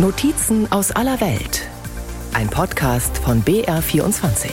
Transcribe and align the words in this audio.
Notizen 0.00 0.70
aus 0.70 0.92
aller 0.92 1.20
Welt. 1.20 1.68
Ein 2.32 2.48
Podcast 2.48 3.18
von 3.18 3.42
BR24. 3.42 4.48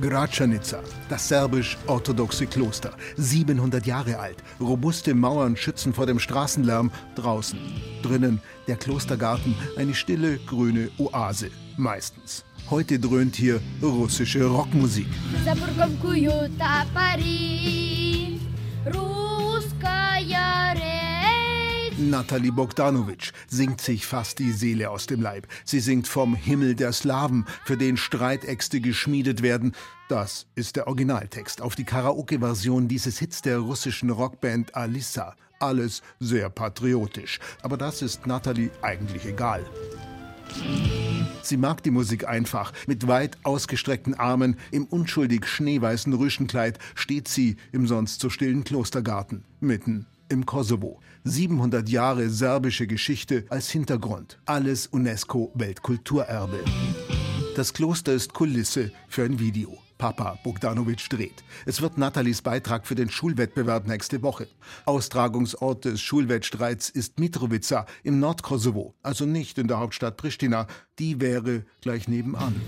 Gračanica, 0.00 0.80
das 1.08 1.28
serbisch-orthodoxe 1.28 2.46
Kloster. 2.46 2.90
700 3.18 3.86
Jahre 3.86 4.18
alt. 4.18 4.38
Robuste 4.60 5.14
Mauern 5.14 5.56
schützen 5.56 5.94
vor 5.94 6.06
dem 6.06 6.18
Straßenlärm. 6.18 6.90
Draußen. 7.14 7.60
Drinnen 8.02 8.40
der 8.66 8.74
Klostergarten. 8.74 9.54
Eine 9.76 9.94
stille, 9.94 10.38
grüne 10.38 10.90
Oase. 10.98 11.50
Meistens. 11.76 12.44
Heute 12.68 12.98
dröhnt 12.98 13.36
hier 13.36 13.60
russische 13.80 14.44
Rockmusik. 14.44 15.06
Nathalie 22.10 22.52
Bogdanovic 22.52 23.32
singt 23.48 23.80
sich 23.80 24.06
fast 24.06 24.38
die 24.38 24.52
Seele 24.52 24.90
aus 24.90 25.06
dem 25.06 25.20
Leib. 25.20 25.46
Sie 25.64 25.80
singt 25.80 26.08
vom 26.08 26.34
Himmel 26.34 26.74
der 26.74 26.92
Slawen, 26.92 27.46
für 27.64 27.76
den 27.76 27.96
Streitäxte 27.96 28.80
geschmiedet 28.80 29.42
werden. 29.42 29.72
Das 30.08 30.46
ist 30.54 30.76
der 30.76 30.86
Originaltext 30.86 31.62
auf 31.62 31.74
die 31.74 31.84
Karaoke-Version 31.84 32.88
dieses 32.88 33.18
Hits 33.18 33.42
der 33.42 33.58
russischen 33.58 34.10
Rockband 34.10 34.74
Alissa. 34.74 35.36
Alles 35.60 36.02
sehr 36.18 36.50
patriotisch. 36.50 37.38
Aber 37.62 37.76
das 37.76 38.02
ist 38.02 38.26
Nathalie 38.26 38.70
eigentlich 38.82 39.26
egal. 39.26 39.64
Sie 41.42 41.56
mag 41.56 41.82
die 41.82 41.90
Musik 41.90 42.28
einfach. 42.28 42.72
Mit 42.86 43.06
weit 43.06 43.38
ausgestreckten 43.42 44.14
Armen, 44.14 44.56
im 44.70 44.86
unschuldig 44.86 45.46
schneeweißen 45.46 46.12
Rüschenkleid 46.12 46.78
steht 46.94 47.28
sie 47.28 47.56
im 47.72 47.86
sonst 47.86 48.20
so 48.20 48.30
stillen 48.30 48.64
Klostergarten, 48.64 49.44
mitten 49.60 50.06
im 50.32 50.46
Kosovo. 50.46 50.98
700 51.24 51.88
Jahre 51.88 52.28
serbische 52.28 52.86
Geschichte 52.86 53.44
als 53.50 53.70
Hintergrund. 53.70 54.40
Alles 54.46 54.86
UNESCO-Weltkulturerbe. 54.88 56.64
Das 57.54 57.72
Kloster 57.74 58.14
ist 58.14 58.32
Kulisse 58.32 58.90
für 59.08 59.24
ein 59.24 59.38
Video. 59.38 59.78
Papa 59.98 60.36
Bogdanovic 60.42 61.08
dreht. 61.10 61.44
Es 61.64 61.80
wird 61.80 61.96
Nathalies 61.96 62.42
Beitrag 62.42 62.88
für 62.88 62.96
den 62.96 63.08
Schulwettbewerb 63.08 63.86
nächste 63.86 64.20
Woche. 64.22 64.48
Austragungsort 64.84 65.84
des 65.84 66.00
Schulwettstreits 66.00 66.88
ist 66.88 67.20
Mitrovica 67.20 67.86
im 68.02 68.18
Nordkosovo, 68.18 68.96
also 69.04 69.26
nicht 69.26 69.58
in 69.58 69.68
der 69.68 69.78
Hauptstadt 69.78 70.16
Pristina. 70.16 70.66
Die 70.98 71.20
wäre 71.20 71.64
gleich 71.82 72.08
nebenan. 72.08 72.60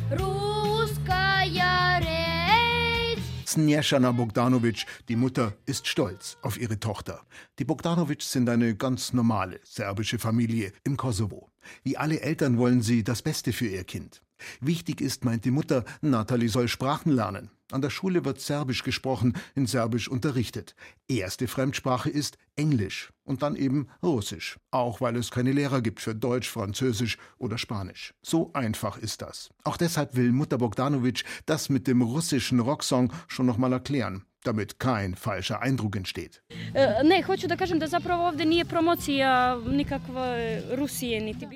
Snješana 3.55 4.10
Bogdanovic, 4.10 4.84
die 5.08 5.14
Mutter, 5.14 5.55
ist 5.64 5.86
stolz 5.86 6.38
auf 6.42 6.60
ihre 6.60 6.80
Tochter. 6.80 7.24
Die 7.60 7.64
Bogdanovics 7.64 8.33
sind 8.33 8.48
eine 8.48 8.74
ganz 8.74 9.12
normale 9.12 9.60
serbische 9.62 10.19
Familie 10.19 10.72
im 10.83 10.97
Kosovo. 10.97 11.52
Wie 11.84 11.97
alle 11.97 12.20
Eltern 12.20 12.58
wollen 12.58 12.82
sie 12.82 13.05
das 13.05 13.22
Beste 13.22 13.52
für 13.52 13.69
ihr 13.69 13.84
Kind. 13.84 14.22
Wichtig 14.60 15.00
ist, 15.00 15.25
meint 15.25 15.44
die 15.44 15.52
Mutter, 15.52 15.84
Nathalie 16.00 16.48
soll 16.48 16.66
Sprachen 16.66 17.12
lernen. 17.12 17.48
An 17.75 17.83
der 17.83 17.91
Schule 17.91 18.25
wird 18.25 18.41
Serbisch 18.41 18.84
gesprochen, 18.84 19.36
in 19.56 19.67
Serbisch 19.67 20.06
unterrichtet. 20.08 20.77
Erste 21.08 21.48
Fremdsprache 21.48 22.08
ist 22.08 22.39
Englisch 22.55 23.12
und 23.25 23.42
dann 23.42 23.56
eben 23.56 23.89
Russisch, 24.00 24.61
auch 24.70 25.00
weil 25.00 25.16
es 25.16 25.33
keine 25.33 25.50
Lehrer 25.50 25.83
gibt 25.83 25.98
für 25.98 26.14
Deutsch, 26.14 26.48
Französisch 26.48 27.19
oder 27.36 27.58
Spanisch. 27.58 28.14
So 28.22 28.53
einfach 28.53 28.97
ist 28.97 29.22
das. 29.22 29.50
Auch 29.64 29.77
deshalb 29.77 30.14
will 30.14 30.31
Mutter 30.31 30.58
Bogdanovic 30.58 31.25
das 31.47 31.69
mit 31.69 31.89
dem 31.89 32.00
russischen 32.00 32.61
Rocksong 32.61 33.12
schon 33.27 33.47
nochmal 33.47 33.72
erklären 33.72 34.25
damit 34.47 34.78
kein 34.78 35.14
falscher 35.14 35.61
Eindruck 35.61 35.97
entsteht. 35.97 36.42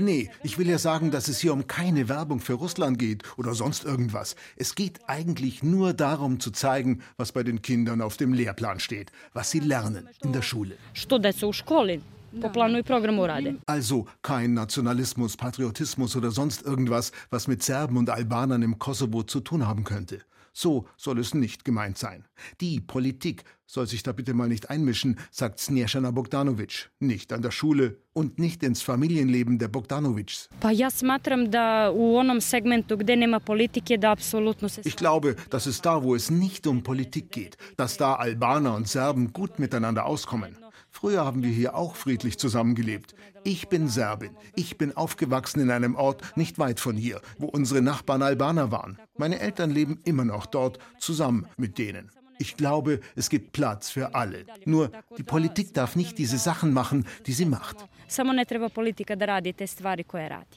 Nee, 0.05 0.31
ich 0.42 0.58
will 0.58 0.69
ja 0.69 0.78
sagen, 0.78 1.11
dass 1.11 1.28
es 1.28 1.39
hier 1.39 1.53
um 1.53 1.66
keine 1.66 2.09
Werbung 2.09 2.41
für 2.41 2.55
Russland 2.55 2.98
geht 2.98 3.22
oder 3.38 3.54
sonst 3.54 3.84
irgendwas. 3.84 4.37
Es 4.56 4.75
geht 4.75 5.00
eigentlich 5.06 5.62
nur 5.62 5.93
darum 5.93 6.41
zu 6.41 6.50
zeigen, 6.50 7.03
was 7.16 7.32
bei 7.32 7.43
den 7.43 7.62
Kindern 7.62 8.00
auf 8.00 8.16
dem 8.16 8.32
Lehrplan 8.32 8.81
steht, 8.81 9.12
was 9.32 9.50
sie 9.50 9.60
lernen 9.60 10.09
in 10.22 10.32
der 10.32 10.43
Schule. 10.43 10.77
Also 13.66 14.06
kein 14.22 14.54
Nationalismus, 14.54 15.37
Patriotismus 15.37 16.15
oder 16.15 16.31
sonst 16.31 16.62
irgendwas, 16.62 17.12
was 17.31 17.48
mit 17.48 17.62
Serben 17.62 17.97
und 17.97 18.10
Albanern 18.10 18.62
im 18.62 18.78
Kosovo 18.78 19.22
zu 19.22 19.41
tun 19.41 19.66
haben 19.66 19.84
könnte. 19.84 20.21
So 20.60 20.88
soll 20.96 21.20
es 21.20 21.34
nicht 21.34 21.64
gemeint 21.64 21.98
sein. 21.98 22.24
Die 22.60 22.80
Politik 22.80 23.44
soll 23.64 23.86
sich 23.86 24.02
da 24.02 24.10
bitte 24.10 24.34
mal 24.34 24.48
nicht 24.48 24.70
einmischen, 24.70 25.16
sagt 25.30 25.60
Snježana 25.60 26.10
Bogdanovic. 26.10 26.91
Nicht 26.98 27.32
an 27.32 27.42
der 27.42 27.52
Schule 27.52 27.98
und 28.12 28.41
nicht 28.41 28.64
ins 28.64 28.82
Familienleben 28.82 29.60
der 29.60 29.68
Bogdanovics. 29.68 30.48
Ich 34.84 34.97
glaube, 34.97 35.36
dass 35.48 35.66
es 35.66 35.80
da, 35.80 36.02
wo 36.02 36.16
es 36.16 36.28
nicht 36.28 36.66
um 36.66 36.82
Politik 36.82 37.30
geht, 37.30 37.56
dass 37.76 37.97
da 37.97 38.16
Albaner 38.16 38.74
und 38.74 38.88
Serben 38.88 39.32
gut 39.32 39.60
miteinander 39.60 40.06
auskommen. 40.06 40.56
Früher 40.98 41.25
haben 41.25 41.44
wir 41.44 41.50
hier 41.50 41.76
auch 41.76 41.94
friedlich 41.94 42.38
zusammengelebt. 42.41 43.14
Ich 43.44 43.69
bin 43.69 43.86
Serbin. 43.86 44.36
Ich 44.56 44.78
bin 44.78 44.97
aufgewachsen 44.97 45.60
in 45.60 45.70
einem 45.70 45.94
Ort 45.94 46.36
nicht 46.36 46.59
weit 46.59 46.81
von 46.81 46.97
hier, 46.97 47.20
wo 47.38 47.47
unsere 47.47 47.82
Nachbarn 47.82 48.20
Albaner 48.20 48.72
waren. 48.72 48.98
Meine 49.16 49.38
Eltern 49.38 49.70
leben 49.70 50.00
immer 50.04 50.25
noch 50.25 50.47
dort, 50.47 50.81
zusammen 50.98 51.47
mit 51.56 51.78
denen. 51.78 52.10
Ich 52.41 52.56
glaube, 52.56 52.98
es 53.14 53.31
gibt 53.31 53.53
Platz 53.53 53.91
für 53.91 54.16
alle. 54.16 54.44
Nur 54.64 54.91
die 55.16 55.22
Politik 55.22 55.72
darf 55.72 55.94
nicht 55.94 56.19
diese 56.19 56.36
Sachen 56.36 56.72
machen, 56.72 57.06
die 57.26 57.32
sie 57.32 57.44
macht. 57.44 57.76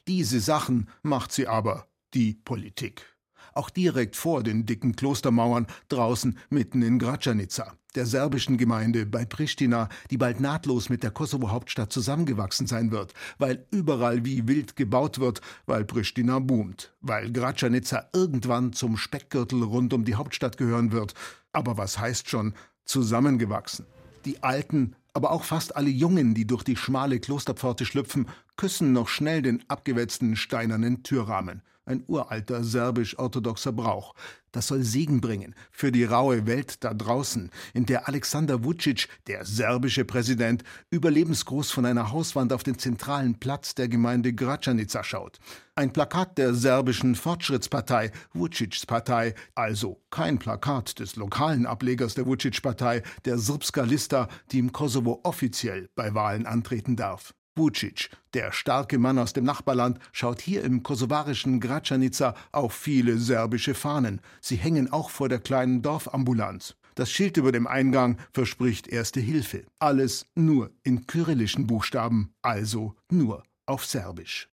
Diese 0.07 0.39
Sachen 0.39 0.89
macht 1.03 1.31
sie 1.31 1.47
aber, 1.47 1.85
die 2.15 2.33
Politik 2.33 3.10
auch 3.53 3.69
direkt 3.69 4.15
vor 4.15 4.43
den 4.43 4.65
dicken 4.65 4.95
Klostermauern 4.95 5.67
draußen 5.89 6.37
mitten 6.49 6.81
in 6.81 6.99
Gračanica, 6.99 7.75
der 7.95 8.05
serbischen 8.05 8.57
Gemeinde 8.57 9.05
bei 9.05 9.25
Pristina, 9.25 9.89
die 10.09 10.17
bald 10.17 10.39
nahtlos 10.39 10.89
mit 10.89 11.03
der 11.03 11.11
Kosovo-Hauptstadt 11.11 11.91
zusammengewachsen 11.91 12.67
sein 12.67 12.91
wird, 12.91 13.13
weil 13.37 13.65
überall 13.71 14.25
wie 14.25 14.47
wild 14.47 14.75
gebaut 14.75 15.19
wird, 15.19 15.41
weil 15.65 15.85
Pristina 15.85 16.39
boomt, 16.39 16.93
weil 17.01 17.31
Gračanica 17.31 18.09
irgendwann 18.13 18.73
zum 18.73 18.97
Speckgürtel 18.97 19.63
rund 19.63 19.93
um 19.93 20.05
die 20.05 20.15
Hauptstadt 20.15 20.57
gehören 20.57 20.91
wird. 20.91 21.13
Aber 21.53 21.77
was 21.77 21.99
heißt 21.99 22.29
schon 22.29 22.53
zusammengewachsen? 22.85 23.85
Die 24.25 24.43
Alten 24.43 24.95
aber 25.13 25.31
auch 25.31 25.43
fast 25.43 25.75
alle 25.75 25.89
Jungen, 25.89 26.33
die 26.33 26.47
durch 26.47 26.63
die 26.63 26.77
schmale 26.77 27.19
Klosterpforte 27.19 27.85
schlüpfen, 27.85 28.27
küssen 28.55 28.93
noch 28.93 29.09
schnell 29.09 29.41
den 29.41 29.61
abgewetzten 29.67 30.37
steinernen 30.37 31.03
Türrahmen 31.03 31.63
ein 31.85 32.03
uralter 32.07 32.63
serbisch-orthodoxer 32.63 33.71
Brauch. 33.71 34.13
Das 34.51 34.67
soll 34.67 34.83
Segen 34.83 35.21
bringen 35.21 35.55
für 35.71 35.91
die 35.91 36.03
raue 36.03 36.45
Welt 36.45 36.83
da 36.83 36.93
draußen, 36.93 37.49
in 37.73 37.85
der 37.85 38.07
Alexander 38.07 38.63
Vucic, 38.63 39.07
der 39.27 39.45
serbische 39.45 40.03
Präsident, 40.03 40.63
überlebensgroß 40.89 41.71
von 41.71 41.85
einer 41.85 42.11
Hauswand 42.11 42.51
auf 42.51 42.63
den 42.63 42.77
zentralen 42.77 43.39
Platz 43.39 43.75
der 43.75 43.87
Gemeinde 43.87 44.33
Gračanica 44.33 45.03
schaut. 45.03 45.39
Ein 45.75 45.93
Plakat 45.93 46.37
der 46.37 46.53
serbischen 46.53 47.15
Fortschrittspartei, 47.15 48.11
Vucics 48.33 48.85
Partei, 48.85 49.33
also 49.55 50.01
kein 50.09 50.37
Plakat 50.37 50.99
des 50.99 51.15
lokalen 51.15 51.65
Ablegers 51.65 52.13
der 52.13 52.25
Vucic-Partei, 52.25 53.03
der 53.25 53.37
Srpska 53.37 53.83
Lista, 53.83 54.27
die 54.51 54.59
im 54.59 54.73
Kosovo 54.73 55.21
offiziell 55.23 55.89
bei 55.95 56.13
Wahlen 56.13 56.45
antreten 56.45 56.95
darf. 56.95 57.33
Vucic, 57.55 58.09
der 58.33 58.51
starke 58.51 58.97
Mann 58.97 59.19
aus 59.19 59.33
dem 59.33 59.43
Nachbarland, 59.43 59.99
schaut 60.11 60.41
hier 60.41 60.63
im 60.63 60.83
kosovarischen 60.83 61.59
Gračanica 61.59 62.33
auf 62.51 62.73
viele 62.73 63.17
serbische 63.17 63.73
Fahnen. 63.73 64.21
Sie 64.39 64.55
hängen 64.55 64.91
auch 64.91 65.09
vor 65.09 65.27
der 65.27 65.39
kleinen 65.39 65.81
Dorfambulanz. 65.81 66.75
Das 66.95 67.11
Schild 67.11 67.37
über 67.37 67.51
dem 67.51 67.67
Eingang 67.67 68.17
verspricht 68.33 68.87
erste 68.87 69.19
Hilfe. 69.19 69.65
Alles 69.79 70.27
nur 70.35 70.71
in 70.83 71.07
kyrillischen 71.07 71.67
Buchstaben, 71.67 72.33
also 72.41 72.95
nur 73.09 73.43
auf 73.65 73.85
Serbisch. 73.85 74.49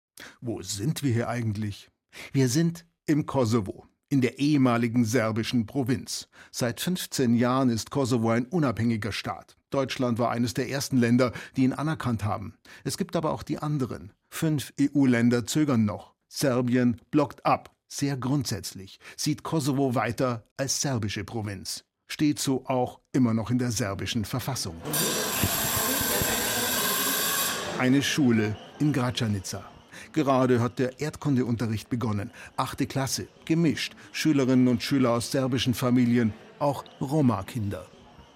Wo 0.42 0.62
sind 0.62 1.04
wir 1.04 1.14
hier 1.14 1.30
eigentlich? 1.30 1.90
Wir 2.32 2.48
sind 2.48 2.86
im 3.06 3.26
Kosovo 3.26 3.88
in 4.14 4.22
der 4.22 4.38
ehemaligen 4.38 5.06
serbischen 5.06 5.66
Provinz. 5.66 6.28
Seit 6.52 6.80
15 6.80 7.34
Jahren 7.34 7.72
ist 7.72 7.90
Kosovo 7.90 8.30
ein 8.30 8.46
unabhängiger 8.46 9.12
Staat. 9.12 9.58
Deutschland 9.72 10.20
war 10.20 10.30
eines 10.30 10.54
der 10.54 10.70
ersten 10.70 10.98
Länder, 10.98 11.34
die 11.58 11.64
ihn 11.64 11.74
anerkannt 11.74 12.24
haben. 12.24 12.54
Es 12.84 13.00
gibt 13.00 13.16
aber 13.16 13.32
auch 13.32 13.42
die 13.42 13.58
anderen. 13.58 14.14
Fünf 14.30 14.72
EU-Länder 14.80 15.48
zögern 15.48 15.86
noch. 15.86 16.14
Serbien 16.28 17.02
blockt 17.10 17.44
ab, 17.44 17.76
sehr 17.88 18.16
grundsätzlich, 18.16 19.00
sieht 19.18 19.42
Kosovo 19.42 19.96
weiter 19.96 20.46
als 20.58 20.80
serbische 20.80 21.24
Provinz. 21.24 21.84
Steht 22.08 22.38
so 22.38 22.68
auch 22.68 23.00
immer 23.14 23.34
noch 23.34 23.50
in 23.50 23.58
der 23.58 23.72
serbischen 23.72 24.26
Verfassung. 24.26 24.76
Eine 27.80 28.04
Schule 28.04 28.56
in 28.78 28.94
Gračanica. 28.94 29.73
Gerade 30.12 30.60
hat 30.60 30.80
der 30.80 31.00
Erdkundeunterricht 31.00 31.90
begonnen. 31.90 32.32
Achte 32.58 32.86
Klasse, 32.86 33.28
gemischt. 33.46 33.96
Schülerinnen 34.12 34.68
und 34.68 34.84
Schüler 34.84 35.12
aus 35.12 35.32
serbischen 35.32 35.74
Familien, 35.74 36.34
auch 36.60 36.84
Roma-Kinder. 37.00 37.88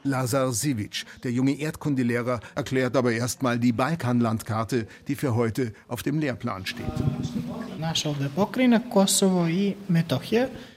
Lazar 0.04 0.52
Sivic, 0.52 1.06
der 1.24 1.32
junge 1.32 1.60
Erdkundelehrer, 1.60 2.40
erklärt 2.56 2.96
aber 2.96 3.12
erstmal 3.12 3.60
die 3.60 3.74
Balkanlandkarte, 3.74 4.88
die 5.08 5.16
für 5.16 5.36
heute 5.36 5.74
auf 5.88 6.04
dem 6.04 6.20
Lehrplan 6.20 6.66
steht. 6.66 6.86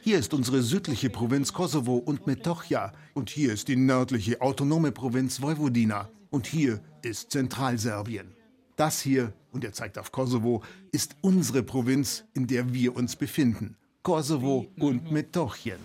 Hier 0.02 0.18
ist 0.18 0.34
unsere 0.34 0.62
südliche 0.62 1.10
Provinz 1.10 1.52
Kosovo 1.52 1.96
und 1.96 2.26
Metochia 2.26 2.92
und 3.14 3.30
hier 3.30 3.52
ist 3.52 3.68
die 3.68 3.76
nördliche 3.76 4.40
autonome 4.40 4.92
Provinz 4.92 5.40
Vojvodina 5.40 6.08
und 6.30 6.46
hier 6.46 6.80
ist 7.02 7.30
Zentralserbien. 7.30 8.39
Das 8.80 9.02
hier, 9.02 9.34
und 9.52 9.62
er 9.62 9.74
zeigt 9.74 9.98
auf 9.98 10.10
Kosovo, 10.10 10.62
ist 10.90 11.14
unsere 11.20 11.62
Provinz, 11.62 12.24
in 12.32 12.46
der 12.46 12.72
wir 12.72 12.96
uns 12.96 13.14
befinden. 13.14 13.76
Kosovo 14.02 14.68
und 14.78 15.12
Metochien. 15.12 15.76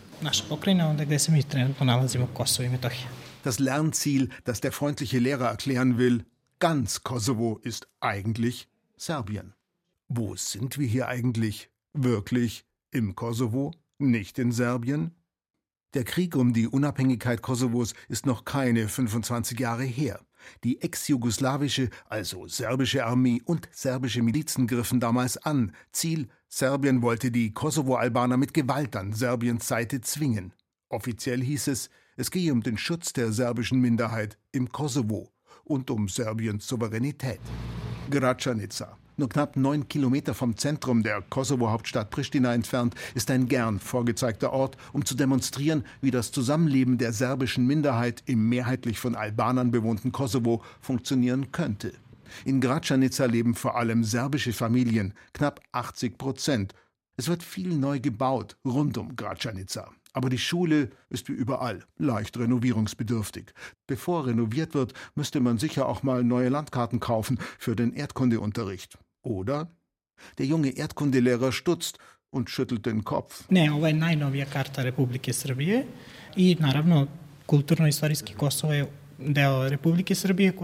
Das 3.44 3.60
Lernziel, 3.60 4.30
das 4.46 4.62
der 4.62 4.72
freundliche 4.72 5.20
Lehrer 5.20 5.50
erklären 5.50 5.98
will, 5.98 6.24
ganz 6.60 7.04
Kosovo 7.04 7.60
ist 7.62 7.90
eigentlich 8.00 8.70
Serbien. 8.96 9.56
Wo 10.08 10.38
sind 10.38 10.78
wir 10.78 10.88
hier 10.88 11.10
eigentlich? 11.10 11.70
Wirklich 11.92 12.64
im 12.92 13.14
Kosovo? 13.14 13.74
Nicht 13.98 14.40
in 14.40 14.54
Serbien? 14.54 15.12
Der 15.96 16.04
Krieg 16.04 16.36
um 16.36 16.52
die 16.52 16.68
Unabhängigkeit 16.68 17.42
Kosovos 17.42 17.94
ist 18.10 18.26
noch 18.26 18.44
keine 18.44 18.90
25 18.90 19.58
Jahre 19.58 19.84
her. 19.84 20.20
Die 20.64 20.82
ex-jugoslawische, 20.82 21.90
also 22.08 22.48
serbische 22.48 23.06
Armee 23.06 23.42
und 23.46 23.68
serbische 23.72 24.22
Milizen 24.22 24.68
griffen 24.68 25.00
damals 25.00 25.38
an. 25.38 25.74
Ziel: 25.92 26.28
Serbien 26.48 27.02
wollte 27.02 27.32
die 27.32 27.54
Kosovo-Albaner 27.54 28.38
mit 28.38 28.54
Gewalt 28.54 28.96
an 28.96 29.14
Serbiens 29.14 29.68
Seite 29.68 30.02
zwingen. 30.02 30.54
Offiziell 30.90 31.42
hieß 31.42 31.68
es, 31.68 31.90
es 32.18 32.32
gehe 32.32 32.54
um 32.54 32.64
den 32.64 32.78
Schutz 32.78 33.12
der 33.14 33.32
serbischen 33.32 33.80
Minderheit 33.82 34.38
im 34.52 34.72
Kosovo 34.72 35.32
und 35.64 35.90
um 35.90 36.08
Serbiens 36.08 36.68
Souveränität. 36.68 37.42
Gračanica, 38.10 38.98
nur 39.18 39.30
knapp 39.30 39.56
neun 39.56 39.88
Kilometer 39.88 40.34
vom 40.34 40.58
Zentrum 40.58 41.04
der 41.04 41.22
Kosovo-Hauptstadt 41.22 42.10
Pristina 42.10 42.54
entfernt, 42.54 42.96
ist 43.14 43.32
ein 43.32 43.48
gern 43.48 43.80
vorgezeigter 43.80 44.52
Ort, 44.54 44.78
um 44.94 45.06
zu 45.06 45.16
demonstrieren, 45.16 45.84
wie 46.02 46.12
das 46.12 46.32
Zusammenleben 46.32 46.98
der 46.98 47.14
serbischen 47.14 47.66
Minderheit 47.66 48.24
im 48.26 48.50
mehrheitlich 48.50 49.00
von 49.00 49.16
Albanern 49.16 49.72
bewohnten 49.72 50.12
Kosovo 50.12 50.64
funktionieren 50.82 51.52
könnte. 51.52 51.94
In 52.44 52.60
Gračanica 52.62 53.26
leben 53.26 53.56
vor 53.56 53.78
allem 53.78 54.04
serbische 54.04 54.54
Familien, 54.54 55.14
knapp 55.34 55.62
80 55.72 56.18
Prozent. 56.18 56.74
Es 57.18 57.28
wird 57.28 57.44
viel 57.44 57.78
neu 57.78 58.00
gebaut 58.00 58.58
rund 58.66 58.98
um 58.98 59.16
Gračanica. 59.16 59.90
Aber 60.16 60.30
die 60.30 60.38
Schule 60.38 60.92
ist 61.10 61.28
wie 61.28 61.34
überall 61.34 61.84
leicht 61.98 62.38
renovierungsbedürftig. 62.38 63.54
Bevor 63.86 64.28
renoviert 64.28 64.74
wird, 64.74 64.94
müsste 65.14 65.42
man 65.42 65.58
sicher 65.58 65.90
auch 65.90 66.04
mal 66.04 66.24
neue 66.24 66.48
Landkarten 66.48 67.02
kaufen 67.02 67.38
für 67.60 67.76
den 67.76 67.92
Erdkundeunterricht. 67.92 68.98
Oder? 69.26 69.68
Der 70.38 70.46
junge 70.46 70.70
Erdkundelehrer 70.70 71.52
stutzt 71.52 72.00
und 72.30 72.50
schüttelt 72.50 72.86
den 72.86 73.04
Kopf. 73.04 73.50
Ne, 73.50 73.72
ovo 73.74 73.88
je 73.88 73.94
najnovija 73.94 74.46
karta 74.46 74.84
Republike 74.84 75.34
Srbije 75.34 75.86
i 76.36 76.56
naravno 76.60 77.08
kulturno-istorijski 77.46 78.34
Kosovo 78.34 78.74
je 78.74 78.88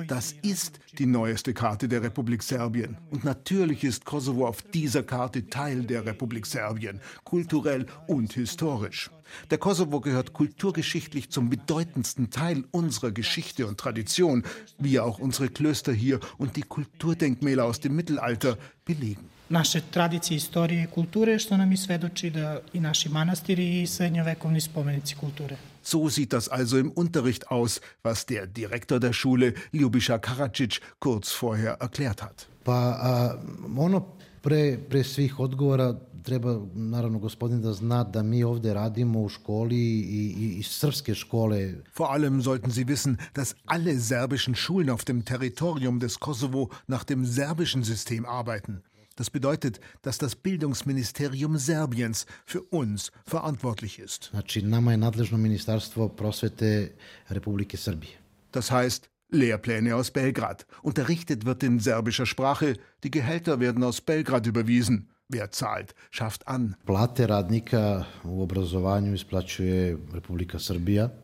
das 0.07 0.35
ist 0.41 0.79
die 0.97 1.05
neueste 1.05 1.53
Karte 1.53 1.87
der 1.87 2.03
Republik 2.03 2.43
Serbien. 2.43 2.97
Und 3.09 3.23
natürlich 3.23 3.83
ist 3.83 4.05
Kosovo 4.05 4.47
auf 4.47 4.61
dieser 4.61 5.03
Karte 5.03 5.47
Teil 5.49 5.83
der 5.83 6.05
Republik 6.05 6.45
Serbien, 6.45 6.99
kulturell 7.23 7.85
und 8.07 8.33
historisch. 8.33 9.09
Der 9.49 9.57
Kosovo 9.57 10.01
gehört 10.01 10.33
kulturgeschichtlich 10.33 11.29
zum 11.29 11.49
bedeutendsten 11.49 12.29
Teil 12.29 12.65
unserer 12.71 13.11
Geschichte 13.11 13.65
und 13.65 13.79
Tradition, 13.79 14.43
wie 14.77 14.99
auch 14.99 15.19
unsere 15.19 15.47
Klöster 15.47 15.93
hier 15.93 16.19
und 16.37 16.57
die 16.57 16.63
Kulturdenkmäler 16.63 17.63
aus 17.63 17.79
dem 17.79 17.95
Mittelalter 17.95 18.57
belegen. 18.83 19.29
naše 19.51 19.81
tradicije, 19.91 20.35
istorije 20.35 20.83
i 20.83 20.87
kulture, 20.87 21.39
što 21.39 21.57
nam 21.57 21.71
i 21.71 21.77
svedoči 21.77 22.29
da 22.29 22.59
i 22.73 22.79
naši 22.79 23.09
manastiri 23.09 23.81
i 23.81 23.87
srednjovekovni 23.87 24.61
spomenici 24.61 25.15
kulture. 25.15 25.57
So 25.81 26.09
sieht 26.09 26.33
das 26.33 26.49
also 26.49 26.77
im 26.77 26.91
Unterricht 26.91 27.49
aus, 27.49 27.81
was 28.03 28.25
der 28.25 28.47
Direktor 28.47 28.99
der 28.99 29.13
Schule, 29.13 29.53
Ljubischa 29.71 30.17
Karadzic, 30.17 30.79
kurz 30.99 31.31
vorher 31.31 31.73
erklärt 31.81 32.21
hat. 32.21 32.47
Pa 32.63 32.93
a, 32.93 33.37
ono 33.75 34.17
pre, 34.41 34.77
pre 34.77 35.03
svih 35.03 35.39
odgovora 35.39 35.95
treba 36.23 36.59
naravno 36.73 37.19
gospodin 37.19 37.61
da 37.61 37.73
zna 37.73 38.03
da 38.03 38.23
mi 38.23 38.43
ovde 38.43 38.73
radimo 38.73 39.21
u 39.21 39.29
školi 39.29 39.77
i, 39.77 40.35
i, 40.37 40.57
i 40.59 40.63
srpske 40.63 41.15
škole. 41.15 41.73
Vor 41.97 42.07
allem 42.09 42.41
sollten 42.41 42.71
Sie 42.71 42.87
wissen, 42.87 43.17
dass 43.33 43.55
alle 43.65 43.99
serbischen 43.99 44.55
Schulen 44.55 44.89
auf 44.89 45.03
dem 45.03 45.25
Territorium 45.25 45.99
des 45.99 46.19
Kosovo 46.19 46.69
nach 46.87 47.03
dem 47.03 47.25
serbischen 47.25 47.83
System 47.83 48.25
arbeiten. 48.25 48.83
Das 49.15 49.29
bedeutet, 49.29 49.79
dass 50.01 50.17
das 50.17 50.35
Bildungsministerium 50.35 51.57
Serbiens 51.57 52.25
für 52.45 52.61
uns 52.71 53.11
verantwortlich 53.25 53.99
ist. 53.99 54.29
Znači, 54.31 54.61
nama 54.61 54.91
je 54.91 54.97
nadležno 54.97 55.37
Ministarstvo 55.37 56.07
prosvete 56.09 56.89
Republike 57.29 57.77
Srbije. 57.77 58.17
Das 58.53 58.71
heißt, 58.71 59.09
Lehrpläne 59.31 59.95
aus 59.95 60.11
Belgrad. 60.11 60.65
Unterrichtet 60.83 61.45
wird 61.45 61.63
in 61.63 61.79
serbischer 61.79 62.25
Sprache. 62.25 62.75
Die 63.03 63.11
Gehälter 63.11 63.59
werden 63.59 63.83
aus 63.83 64.01
Belgrad 64.01 64.47
überwiesen. 64.47 65.10
Wer 65.33 65.49
zahlt, 65.49 65.95
schafft 66.09 66.49
an. 66.49 66.75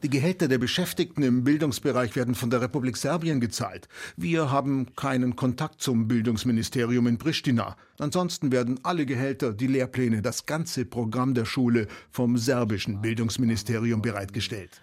Die 0.02 0.10
Gehälter 0.10 0.48
der 0.48 0.58
Beschäftigten 0.58 1.24
im 1.24 1.44
Bildungsbereich 1.44 2.16
werden 2.16 2.34
von 2.34 2.50
der 2.50 2.62
Republik 2.62 2.96
Serbien 2.96 3.42
gezahlt. 3.42 3.90
Wir 4.16 4.50
haben 4.50 4.96
keinen 4.96 5.36
Kontakt 5.36 5.82
zum 5.82 6.08
Bildungsministerium 6.08 7.06
in 7.08 7.18
Pristina. 7.18 7.76
Ansonsten 8.00 8.54
werden 8.54 8.80
alle 8.84 9.06
Gehälter, 9.06 9.52
die 9.52 9.68
Lehrpläne, 9.68 10.22
das 10.22 10.46
ganze 10.46 10.86
Programm 10.86 11.34
der 11.34 11.44
Schule 11.44 11.88
vom 12.10 12.38
serbischen 12.38 13.02
Bildungsministerium 13.02 14.02
bereitgestellt. 14.02 14.82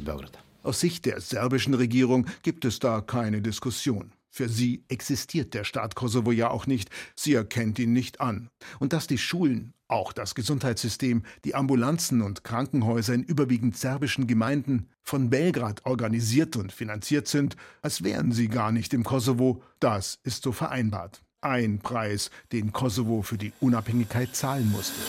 Beograda. 0.00 0.40
Aus 0.64 0.80
Sicht 0.80 1.06
der 1.06 1.20
serbischen 1.20 1.74
Regierung 1.74 2.26
gibt 2.42 2.64
es 2.64 2.80
da 2.80 3.00
keine 3.00 3.42
Diskussion. 3.42 4.10
Für 4.36 4.48
sie 4.48 4.82
existiert 4.88 5.54
der 5.54 5.62
Staat 5.62 5.94
Kosovo 5.94 6.32
ja 6.32 6.50
auch 6.50 6.66
nicht, 6.66 6.90
sie 7.14 7.34
erkennt 7.34 7.78
ihn 7.78 7.92
nicht 7.92 8.20
an. 8.20 8.50
Und 8.80 8.92
dass 8.92 9.06
die 9.06 9.16
Schulen, 9.16 9.74
auch 9.86 10.12
das 10.12 10.34
Gesundheitssystem, 10.34 11.22
die 11.44 11.54
Ambulanzen 11.54 12.20
und 12.20 12.42
Krankenhäuser 12.42 13.14
in 13.14 13.22
überwiegend 13.22 13.78
serbischen 13.78 14.26
Gemeinden 14.26 14.88
von 15.04 15.30
Belgrad 15.30 15.86
organisiert 15.86 16.56
und 16.56 16.72
finanziert 16.72 17.28
sind, 17.28 17.56
als 17.80 18.02
wären 18.02 18.32
sie 18.32 18.48
gar 18.48 18.72
nicht 18.72 18.92
im 18.92 19.04
Kosovo, 19.04 19.62
das 19.78 20.18
ist 20.24 20.42
so 20.42 20.50
vereinbart. 20.50 21.22
Ein 21.40 21.78
Preis, 21.78 22.32
den 22.50 22.72
Kosovo 22.72 23.22
für 23.22 23.38
die 23.38 23.52
Unabhängigkeit 23.60 24.34
zahlen 24.34 24.68
musste. 24.72 25.00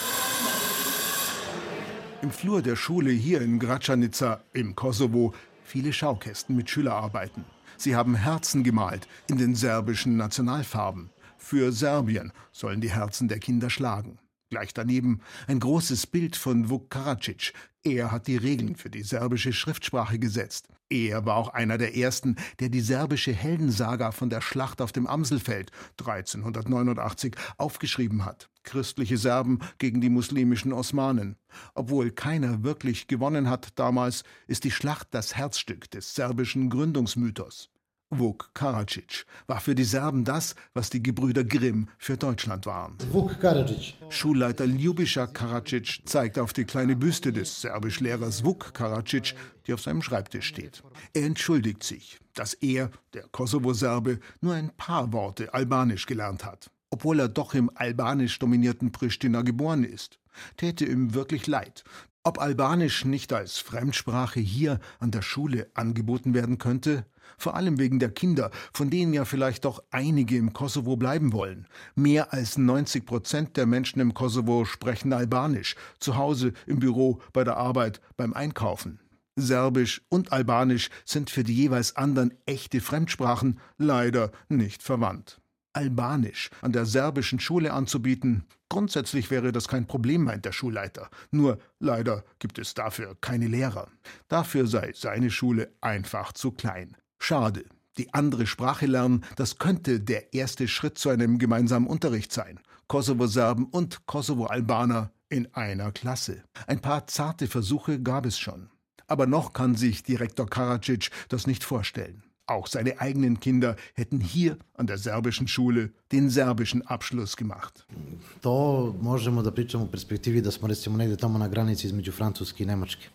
Im 2.21 2.29
Flur 2.29 2.61
der 2.61 2.75
Schule 2.75 3.09
hier 3.09 3.41
in 3.41 3.57
Gračanica 3.57 4.43
im 4.53 4.75
Kosovo 4.75 5.33
viele 5.63 5.93
Schaukästen 5.93 6.55
mit 6.55 6.69
Schülerarbeiten. 6.69 7.54
Sie 7.77 7.95
haben 7.95 8.15
Herzen 8.15 8.63
gemalt 8.63 9.07
in 9.29 9.37
den 9.37 9.55
serbischen 9.55 10.17
Nationalfarben. 10.17 11.09
Für 11.37 11.71
Serbien 11.71 12.31
sollen 12.51 12.81
die 12.81 12.91
Herzen 12.91 13.27
der 13.27 13.39
Kinder 13.39 13.69
schlagen. 13.69 14.17
Gleich 14.49 14.73
daneben 14.73 15.21
ein 15.47 15.59
großes 15.59 16.07
Bild 16.07 16.35
von 16.35 16.69
Vuk 16.69 16.89
Karadzic. 16.89 17.53
Er 17.83 18.11
hat 18.11 18.27
die 18.27 18.37
Regeln 18.37 18.75
für 18.75 18.89
die 18.89 19.03
serbische 19.03 19.53
Schriftsprache 19.53 20.17
gesetzt. 20.19 20.69
Er 20.89 21.25
war 21.25 21.35
auch 21.35 21.49
einer 21.49 21.77
der 21.77 21.97
ersten, 21.97 22.35
der 22.59 22.69
die 22.69 22.81
serbische 22.81 23.33
Heldensaga 23.33 24.11
von 24.11 24.29
der 24.29 24.41
Schlacht 24.41 24.81
auf 24.81 24.91
dem 24.91 25.07
Amselfeld 25.07 25.71
1389 25.99 27.35
aufgeschrieben 27.57 28.23
hat. 28.23 28.49
Christliche 28.65 29.17
Serben 29.17 29.59
gegen 29.77 30.01
die 30.01 30.09
muslimischen 30.09 30.73
Osmanen. 30.73 31.37
Obwohl 31.73 32.11
keiner 32.11 32.63
wirklich 32.63 33.07
gewonnen 33.07 33.49
hat 33.49 33.69
damals, 33.79 34.23
ist 34.47 34.65
die 34.65 34.71
Schlacht 34.71 35.07
das 35.11 35.35
Herzstück 35.35 35.89
des 35.91 36.13
serbischen 36.13 36.69
Gründungsmythos. 36.69 37.69
Vuk 38.11 38.51
Karadzic 38.53 39.25
war 39.47 39.59
für 39.59 39.73
die 39.73 39.83
Serben 39.83 40.23
das, 40.25 40.55
was 40.73 40.89
die 40.89 41.01
Gebrüder 41.01 41.43
Grimm 41.43 41.89
für 41.97 42.17
Deutschland 42.17 42.65
waren. 42.65 42.97
Vuk 43.11 43.39
Karadzic. 43.39 43.95
Schulleiter 44.09 44.65
Ljubischa 44.65 45.25
Karadzic 45.25 46.01
zeigt 46.05 46.37
auf 46.37 46.53
die 46.53 46.65
kleine 46.65 46.95
Büste 46.95 47.33
des 47.33 47.61
Serbischlehrers 47.61 48.43
Vuk 48.43 48.73
Karadzic, 48.73 49.33
die 49.65 49.73
auf 49.73 49.81
seinem 49.81 50.03
Schreibtisch 50.03 50.47
steht. 50.47 50.83
Er 51.13 51.25
entschuldigt 51.25 51.83
sich, 51.83 52.19
dass 52.35 52.53
er, 52.53 52.91
der 53.13 53.23
Kosovo-Serbe, 53.23 54.19
nur 54.39 54.53
ein 54.53 54.71
paar 54.77 55.11
Worte 55.11 55.53
Albanisch 55.53 56.05
gelernt 56.05 56.45
hat. 56.45 56.69
Obwohl 56.95 57.19
er 57.19 57.27
doch 57.27 57.53
im 57.53 57.69
albanisch 57.75 58.39
dominierten 58.39 58.93
Pristina 58.93 59.41
geboren 59.41 59.83
ist. 59.83 60.17
Täte 60.55 60.85
ihm 60.85 61.13
wirklich 61.13 61.45
leid. 61.45 61.83
Ob 62.23 62.39
Albanisch 62.39 63.03
nicht 63.03 63.33
als 63.33 63.57
Fremdsprache 63.57 64.39
hier 64.39 64.79
an 64.99 65.11
der 65.11 65.21
Schule 65.21 65.67
angeboten 65.73 66.33
werden 66.33 66.57
könnte? 66.57 67.05
Vor 67.37 67.57
allem 67.57 67.79
wegen 67.79 67.99
der 67.99 68.11
Kinder, 68.11 68.49
von 68.71 68.89
denen 68.89 69.13
ja 69.13 69.25
vielleicht 69.25 69.65
doch 69.65 69.83
einige 69.91 70.37
im 70.37 70.53
Kosovo 70.53 70.95
bleiben 70.95 71.33
wollen. 71.33 71.67
Mehr 71.95 72.31
als 72.31 72.57
90 72.57 73.05
Prozent 73.05 73.57
der 73.57 73.65
Menschen 73.65 73.99
im 73.99 74.13
Kosovo 74.13 74.63
sprechen 74.63 75.11
Albanisch, 75.11 75.75
zu 75.99 76.15
Hause, 76.15 76.53
im 76.65 76.79
Büro, 76.79 77.19
bei 77.33 77.43
der 77.43 77.57
Arbeit, 77.57 77.99
beim 78.15 78.33
Einkaufen. 78.33 79.01
Serbisch 79.35 80.01
und 80.07 80.31
Albanisch 80.31 80.89
sind 81.03 81.29
für 81.29 81.43
die 81.43 81.55
jeweils 81.55 81.97
anderen 81.97 82.33
echte 82.45 82.79
Fremdsprachen 82.79 83.59
leider 83.77 84.31
nicht 84.47 84.81
verwandt. 84.81 85.41
Albanisch 85.75 86.49
an 86.61 86.71
der 86.71 86.85
serbischen 86.85 87.39
Schule 87.39 87.73
anzubieten. 87.73 88.45
Grundsätzlich 88.69 89.29
wäre 89.29 89.51
das 89.51 89.67
kein 89.67 89.87
Problem, 89.87 90.23
meint 90.23 90.45
der 90.45 90.51
Schulleiter. 90.51 91.09
Nur 91.31 91.59
leider 91.79 92.23
gibt 92.39 92.57
es 92.59 92.73
dafür 92.73 93.15
keine 93.21 93.47
Lehrer. 93.47 93.87
Dafür 94.27 94.67
sei 94.67 94.91
seine 94.95 95.29
Schule 95.29 95.71
einfach 95.81 96.33
zu 96.33 96.51
klein. 96.51 96.95
Schade. 97.19 97.65
Die 97.97 98.13
andere 98.13 98.45
Sprache 98.45 98.87
lernen, 98.87 99.23
das 99.37 99.57
könnte 99.57 100.01
der 100.01 100.33
erste 100.33 100.67
Schritt 100.67 100.97
zu 100.97 101.09
einem 101.09 101.39
gemeinsamen 101.39 101.87
Unterricht 101.87 102.33
sein. 102.33 102.59
Kosovo-Serben 102.87 103.65
und 103.65 104.05
Kosovo-Albaner 104.05 105.11
in 105.29 105.53
einer 105.53 105.91
Klasse. 105.91 106.43
Ein 106.67 106.81
paar 106.81 107.07
zarte 107.07 107.47
Versuche 107.47 108.01
gab 108.01 108.25
es 108.25 108.37
schon. 108.37 108.69
Aber 109.07 109.27
noch 109.27 109.53
kann 109.53 109.75
sich 109.75 110.03
Direktor 110.03 110.49
Karadzic 110.49 111.09
das 111.29 111.47
nicht 111.47 111.63
vorstellen. 111.63 112.24
Auch 112.47 112.67
seine 112.67 113.01
eigenen 113.01 113.39
Kinder 113.39 113.75
hätten 113.95 114.19
hier 114.19 114.57
an 114.75 114.85
der 114.85 114.99
serbischen 114.99 115.47
Schule 115.47 115.91
den 116.11 116.29
serbischen 116.29 116.85
Abschluss 116.85 117.37
gemacht. 117.37 117.87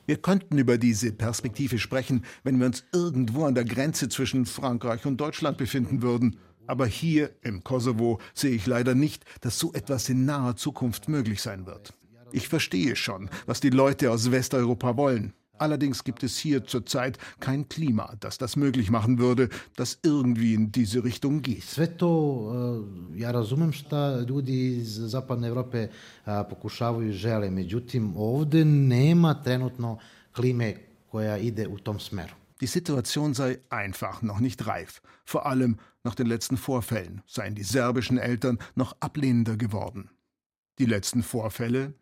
Wir 0.06 0.16
könnten 0.16 0.58
über 0.58 0.78
diese 0.78 1.12
Perspektive 1.12 1.78
sprechen, 1.78 2.24
wenn 2.42 2.58
wir 2.58 2.66
uns 2.66 2.82
irgendwo 2.92 3.44
an 3.44 3.54
der 3.54 3.64
Grenze 3.64 4.08
zwischen 4.08 4.46
Frankreich 4.46 5.06
und 5.06 5.20
Deutschland 5.20 5.58
befinden 5.58 6.02
würden. 6.02 6.36
Aber 6.66 6.86
hier 6.86 7.30
im 7.42 7.62
Kosovo 7.62 8.20
sehe 8.34 8.50
ich 8.50 8.66
leider 8.66 8.96
nicht, 8.96 9.24
dass 9.42 9.60
so 9.60 9.72
etwas 9.74 10.08
in 10.08 10.24
naher 10.24 10.56
Zukunft 10.56 11.08
möglich 11.08 11.40
sein 11.40 11.66
wird. 11.66 11.94
Ich 12.32 12.48
verstehe 12.48 12.96
schon, 12.96 13.30
was 13.46 13.60
die 13.60 13.70
Leute 13.70 14.10
aus 14.10 14.30
Westeuropa 14.32 14.96
wollen. 14.96 15.34
Allerdings 15.60 16.04
gibt 16.04 16.22
es 16.22 16.38
hier 16.38 16.64
zurzeit 16.64 17.18
kein 17.38 17.68
Klima, 17.68 18.14
das 18.20 18.38
das 18.38 18.56
möglich 18.56 18.90
machen 18.90 19.18
würde, 19.18 19.50
das 19.76 19.98
irgendwie 20.02 20.54
in 20.54 20.72
diese 20.72 21.04
Richtung 21.04 21.42
geht. 21.42 21.78
Eh, 21.78 23.20
ja 23.20 23.30
razumem 23.30 23.72
šta 23.72 24.24
ljudi 24.28 24.76
iz 24.76 24.88
zapadne 24.88 25.48
Evrope 25.48 25.78
eh, 25.78 25.90
pokušavaju 26.50 27.08
i 27.08 27.12
žele, 27.12 27.50
međutim 27.50 28.12
ovde 28.16 28.64
nema 28.64 29.42
trenutno 29.42 29.98
klime 30.32 30.74
koja 31.10 31.38
ide 31.38 31.68
u 31.68 31.78
tom 31.78 32.00
smeru. 32.00 32.34
Die 32.60 32.68
Situation 32.68 33.34
sei 33.34 33.56
einfach 33.70 34.22
noch 34.22 34.40
nicht 34.40 34.66
reif. 34.66 35.00
Vor 35.32 35.46
allem 35.46 35.76
nach 36.04 36.14
den 36.14 36.26
letzten 36.26 36.56
Vorfällen 36.56 37.20
seien 37.26 37.54
die 37.54 37.64
serbischen 37.64 38.18
Eltern 38.18 38.58
noch 38.74 38.96
ablehnender 39.00 39.56
geworden. 39.56 40.08
Die 40.78 40.86
letzten 40.86 41.22
Vorfälle 41.22 41.92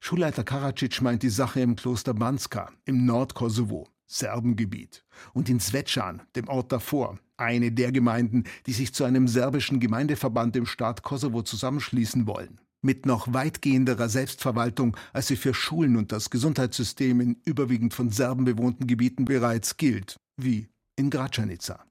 Schulleiter 0.00 0.44
Karadzic 0.44 1.00
meint 1.00 1.22
die 1.22 1.30
Sache 1.30 1.60
im 1.60 1.76
Kloster 1.76 2.14
Banska 2.14 2.70
im 2.84 3.06
Nordkosovo, 3.06 3.88
Serbengebiet, 4.06 5.04
und 5.32 5.48
in 5.48 5.60
Zvečan, 5.60 6.22
dem 6.36 6.48
Ort 6.48 6.72
davor, 6.72 7.18
eine 7.36 7.72
der 7.72 7.90
Gemeinden, 7.90 8.44
die 8.66 8.72
sich 8.72 8.92
zu 8.94 9.04
einem 9.04 9.28
serbischen 9.28 9.80
Gemeindeverband 9.80 10.56
im 10.56 10.66
Staat 10.66 11.02
Kosovo 11.02 11.42
zusammenschließen 11.42 12.26
wollen. 12.26 12.60
Mit 12.82 13.06
noch 13.06 13.32
weitgehenderer 13.32 14.10
Selbstverwaltung, 14.10 14.96
als 15.14 15.28
sie 15.28 15.36
für 15.36 15.54
Schulen 15.54 15.96
und 15.96 16.12
das 16.12 16.28
Gesundheitssystem 16.28 17.20
in 17.20 17.36
überwiegend 17.44 17.94
von 17.94 18.10
Serben 18.10 18.44
bewohnten 18.44 18.86
Gebieten 18.86 19.24
bereits 19.24 19.78
gilt, 19.78 20.16
wie 20.36 20.68
in 20.96 21.08
Gračanica. 21.08 21.82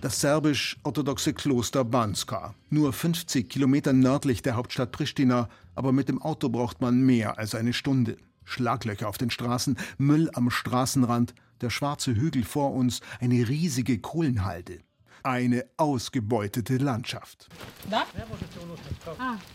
Das 0.00 0.20
serbisch-orthodoxe 0.20 1.32
Kloster 1.32 1.84
Banska. 1.84 2.54
Nur 2.70 2.92
50 2.92 3.48
Kilometer 3.48 3.92
nördlich 3.92 4.42
der 4.42 4.56
Hauptstadt 4.56 4.92
Pristina, 4.92 5.48
aber 5.74 5.92
mit 5.92 6.08
dem 6.08 6.22
Auto 6.22 6.48
braucht 6.48 6.80
man 6.80 7.00
mehr 7.00 7.38
als 7.38 7.54
eine 7.54 7.72
Stunde. 7.72 8.16
Schlaglöcher 8.44 9.08
auf 9.08 9.18
den 9.18 9.30
Straßen, 9.30 9.76
Müll 9.98 10.30
am 10.34 10.50
Straßenrand, 10.50 11.34
der 11.60 11.70
schwarze 11.70 12.14
Hügel 12.14 12.44
vor 12.44 12.72
uns, 12.72 13.00
eine 13.20 13.48
riesige 13.48 13.98
Kohlenhalde. 13.98 14.78
Eine 15.24 15.64
ausgebeutete 15.76 16.76
Landschaft. 16.76 17.48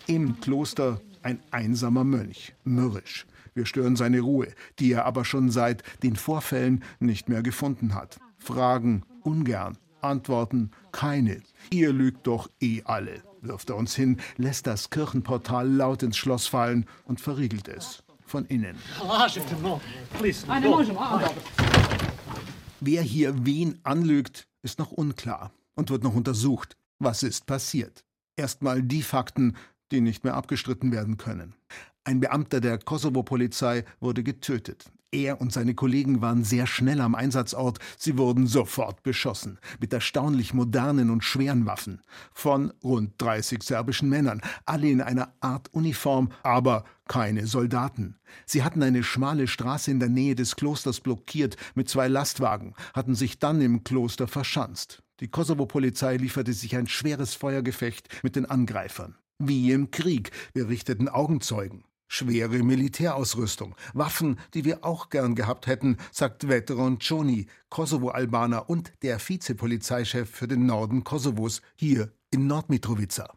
Im 0.07 0.39
Kloster 0.41 1.01
ein 1.21 1.39
einsamer 1.51 2.03
Mönch, 2.03 2.53
mürrisch. 2.65 3.25
Wir 3.55 3.65
stören 3.65 3.95
seine 3.95 4.19
Ruhe, 4.19 4.47
die 4.79 4.91
er 4.91 5.05
aber 5.05 5.23
schon 5.23 5.49
seit 5.51 5.83
den 6.03 6.15
Vorfällen 6.15 6.83
nicht 6.99 7.29
mehr 7.29 7.43
gefunden 7.43 7.93
hat. 7.95 8.19
Fragen 8.39 9.03
ungern, 9.21 9.77
Antworten 10.03 10.71
keine. 10.91 11.41
Ihr 11.71 11.93
lügt 11.93 12.27
doch 12.27 12.49
eh 12.61 12.81
alle, 12.85 13.23
wirft 13.41 13.69
er 13.69 13.77
uns 13.77 13.95
hin, 13.95 14.19
lässt 14.37 14.67
das 14.67 14.89
Kirchenportal 14.89 15.69
laut 15.69 16.03
ins 16.03 16.17
Schloss 16.17 16.47
fallen 16.47 16.85
und 17.05 17.21
verriegelt 17.21 17.67
es 17.67 18.03
von 18.25 18.45
innen. 18.45 18.77
Wer 22.79 23.01
hier 23.01 23.45
wen 23.45 23.79
anlügt, 23.83 24.47
ist 24.61 24.79
noch 24.79 24.91
unklar 24.91 25.51
und 25.75 25.89
wird 25.89 26.03
noch 26.03 26.15
untersucht. 26.15 26.77
Was 26.99 27.23
ist 27.23 27.45
passiert? 27.45 28.03
Erstmal 28.35 28.81
die 28.81 29.03
Fakten, 29.03 29.55
die 29.91 30.01
nicht 30.01 30.23
mehr 30.23 30.33
abgestritten 30.33 30.91
werden 30.91 31.17
können. 31.17 31.55
Ein 32.03 32.19
Beamter 32.19 32.59
der 32.59 32.79
Kosovo-Polizei 32.79 33.85
wurde 33.99 34.23
getötet. 34.23 34.85
Er 35.13 35.39
und 35.39 35.53
seine 35.53 35.75
Kollegen 35.75 36.21
waren 36.21 36.43
sehr 36.43 36.67
schnell 36.67 36.99
am 36.99 37.15
Einsatzort. 37.15 37.79
Sie 37.97 38.17
wurden 38.17 38.47
sofort 38.47 39.03
beschossen. 39.03 39.59
Mit 39.79 39.93
erstaunlich 39.93 40.53
modernen 40.53 41.09
und 41.09 41.23
schweren 41.23 41.65
Waffen. 41.65 42.01
Von 42.33 42.73
rund 42.83 43.13
30 43.19 43.61
serbischen 43.61 44.09
Männern. 44.09 44.41
Alle 44.65 44.89
in 44.89 45.01
einer 45.01 45.33
Art 45.39 45.73
Uniform, 45.73 46.29
aber 46.41 46.83
keine 47.07 47.45
Soldaten. 47.47 48.17
Sie 48.45 48.63
hatten 48.63 48.81
eine 48.81 49.03
schmale 49.03 49.47
Straße 49.47 49.91
in 49.91 49.99
der 49.99 50.09
Nähe 50.09 50.35
des 50.35 50.55
Klosters 50.55 50.99
blockiert 50.99 51.57
mit 51.75 51.89
zwei 51.89 52.07
Lastwagen, 52.07 52.73
hatten 52.93 53.13
sich 53.13 53.39
dann 53.39 53.61
im 53.61 53.83
Kloster 53.83 54.27
verschanzt. 54.27 55.03
Die 55.19 55.27
Kosovo-Polizei 55.27 56.17
lieferte 56.17 56.53
sich 56.53 56.75
ein 56.75 56.87
schweres 56.87 57.35
Feuergefecht 57.35 58.09
mit 58.23 58.35
den 58.35 58.45
Angreifern. 58.45 59.15
Wie 59.37 59.71
im 59.71 59.91
Krieg, 59.91 60.31
berichteten 60.53 61.07
Augenzeugen. 61.07 61.83
Schwere 62.13 62.61
Militärausrüstung, 62.61 63.73
Waffen, 63.95 64.37
die 64.53 64.65
wir 64.65 64.85
auch 64.85 65.09
gern 65.09 65.33
gehabt 65.33 65.65
hätten, 65.65 65.97
sagt 66.11 66.47
Veteran 66.47 66.99
Choni, 66.99 67.47
Kosovo-Albaner 67.69 68.69
und 68.69 68.93
der 69.01 69.17
Vizepolizeichef 69.19 70.29
für 70.29 70.47
den 70.47 70.67
Norden 70.67 71.03
Kosovos 71.03 71.63
hier 71.75 72.13
in 72.29 72.45
Nordmitrovica. 72.45 73.33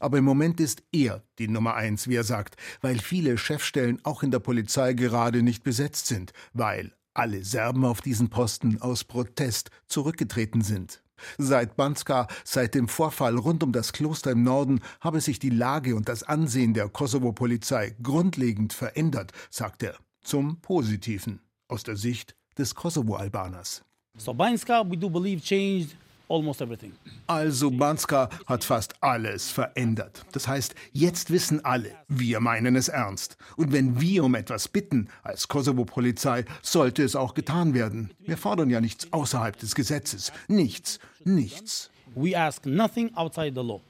Aber 0.00 0.18
im 0.18 0.24
Moment 0.24 0.58
ist 0.58 0.82
er 0.90 1.22
die 1.38 1.46
Nummer 1.46 1.76
eins, 1.76 2.08
wie 2.08 2.16
er 2.16 2.24
sagt, 2.24 2.56
weil 2.80 2.98
viele 2.98 3.38
Chefstellen 3.38 4.04
auch 4.04 4.24
in 4.24 4.32
der 4.32 4.40
Polizei 4.40 4.94
gerade 4.94 5.44
nicht 5.44 5.62
besetzt 5.62 6.08
sind, 6.08 6.32
weil 6.52 6.96
alle 7.14 7.44
Serben 7.44 7.84
auf 7.84 8.00
diesen 8.00 8.28
Posten 8.28 8.82
aus 8.82 9.04
Protest 9.04 9.70
zurückgetreten 9.86 10.62
sind. 10.62 11.00
Seit 11.38 11.76
Banska, 11.76 12.28
seit 12.44 12.74
dem 12.74 12.88
Vorfall 12.88 13.36
rund 13.36 13.62
um 13.62 13.72
das 13.72 13.92
Kloster 13.92 14.30
im 14.30 14.42
Norden, 14.42 14.80
habe 15.00 15.20
sich 15.20 15.38
die 15.38 15.50
Lage 15.50 15.96
und 15.96 16.08
das 16.08 16.22
Ansehen 16.22 16.74
der 16.74 16.88
Kosovo-Polizei 16.88 17.94
grundlegend 18.02 18.72
verändert, 18.72 19.32
sagt 19.50 19.82
er, 19.82 19.96
zum 20.22 20.60
Positiven, 20.60 21.40
aus 21.68 21.82
der 21.82 21.96
Sicht 21.96 22.34
des 22.58 22.74
Kosovo-Albaners. 22.74 23.82
So 24.18 24.32
Banska, 24.32 24.82
we 24.88 24.96
do 24.96 25.10
believe 25.10 25.42
changed. 25.42 25.96
Also 27.26 27.70
Banska 27.70 28.28
hat 28.46 28.64
fast 28.64 28.94
alles 29.02 29.50
verändert. 29.50 30.24
Das 30.32 30.48
heißt, 30.48 30.74
jetzt 30.92 31.30
wissen 31.30 31.64
alle, 31.64 31.92
wir 32.08 32.40
meinen 32.40 32.76
es 32.76 32.88
ernst. 32.88 33.36
Und 33.56 33.72
wenn 33.72 34.00
wir 34.00 34.24
um 34.24 34.34
etwas 34.34 34.68
bitten 34.68 35.08
als 35.22 35.48
Kosovo-Polizei, 35.48 36.44
sollte 36.62 37.02
es 37.02 37.16
auch 37.16 37.34
getan 37.34 37.74
werden. 37.74 38.10
Wir 38.20 38.36
fordern 38.36 38.70
ja 38.70 38.80
nichts 38.80 39.12
außerhalb 39.12 39.56
des 39.58 39.74
Gesetzes. 39.74 40.32
Nichts, 40.48 40.98
nichts. 41.24 41.90
We 42.14 42.36
ask 42.36 42.66
nothing 42.66 43.14
outside 43.14 43.52
the 43.54 43.66
law. 43.66 43.80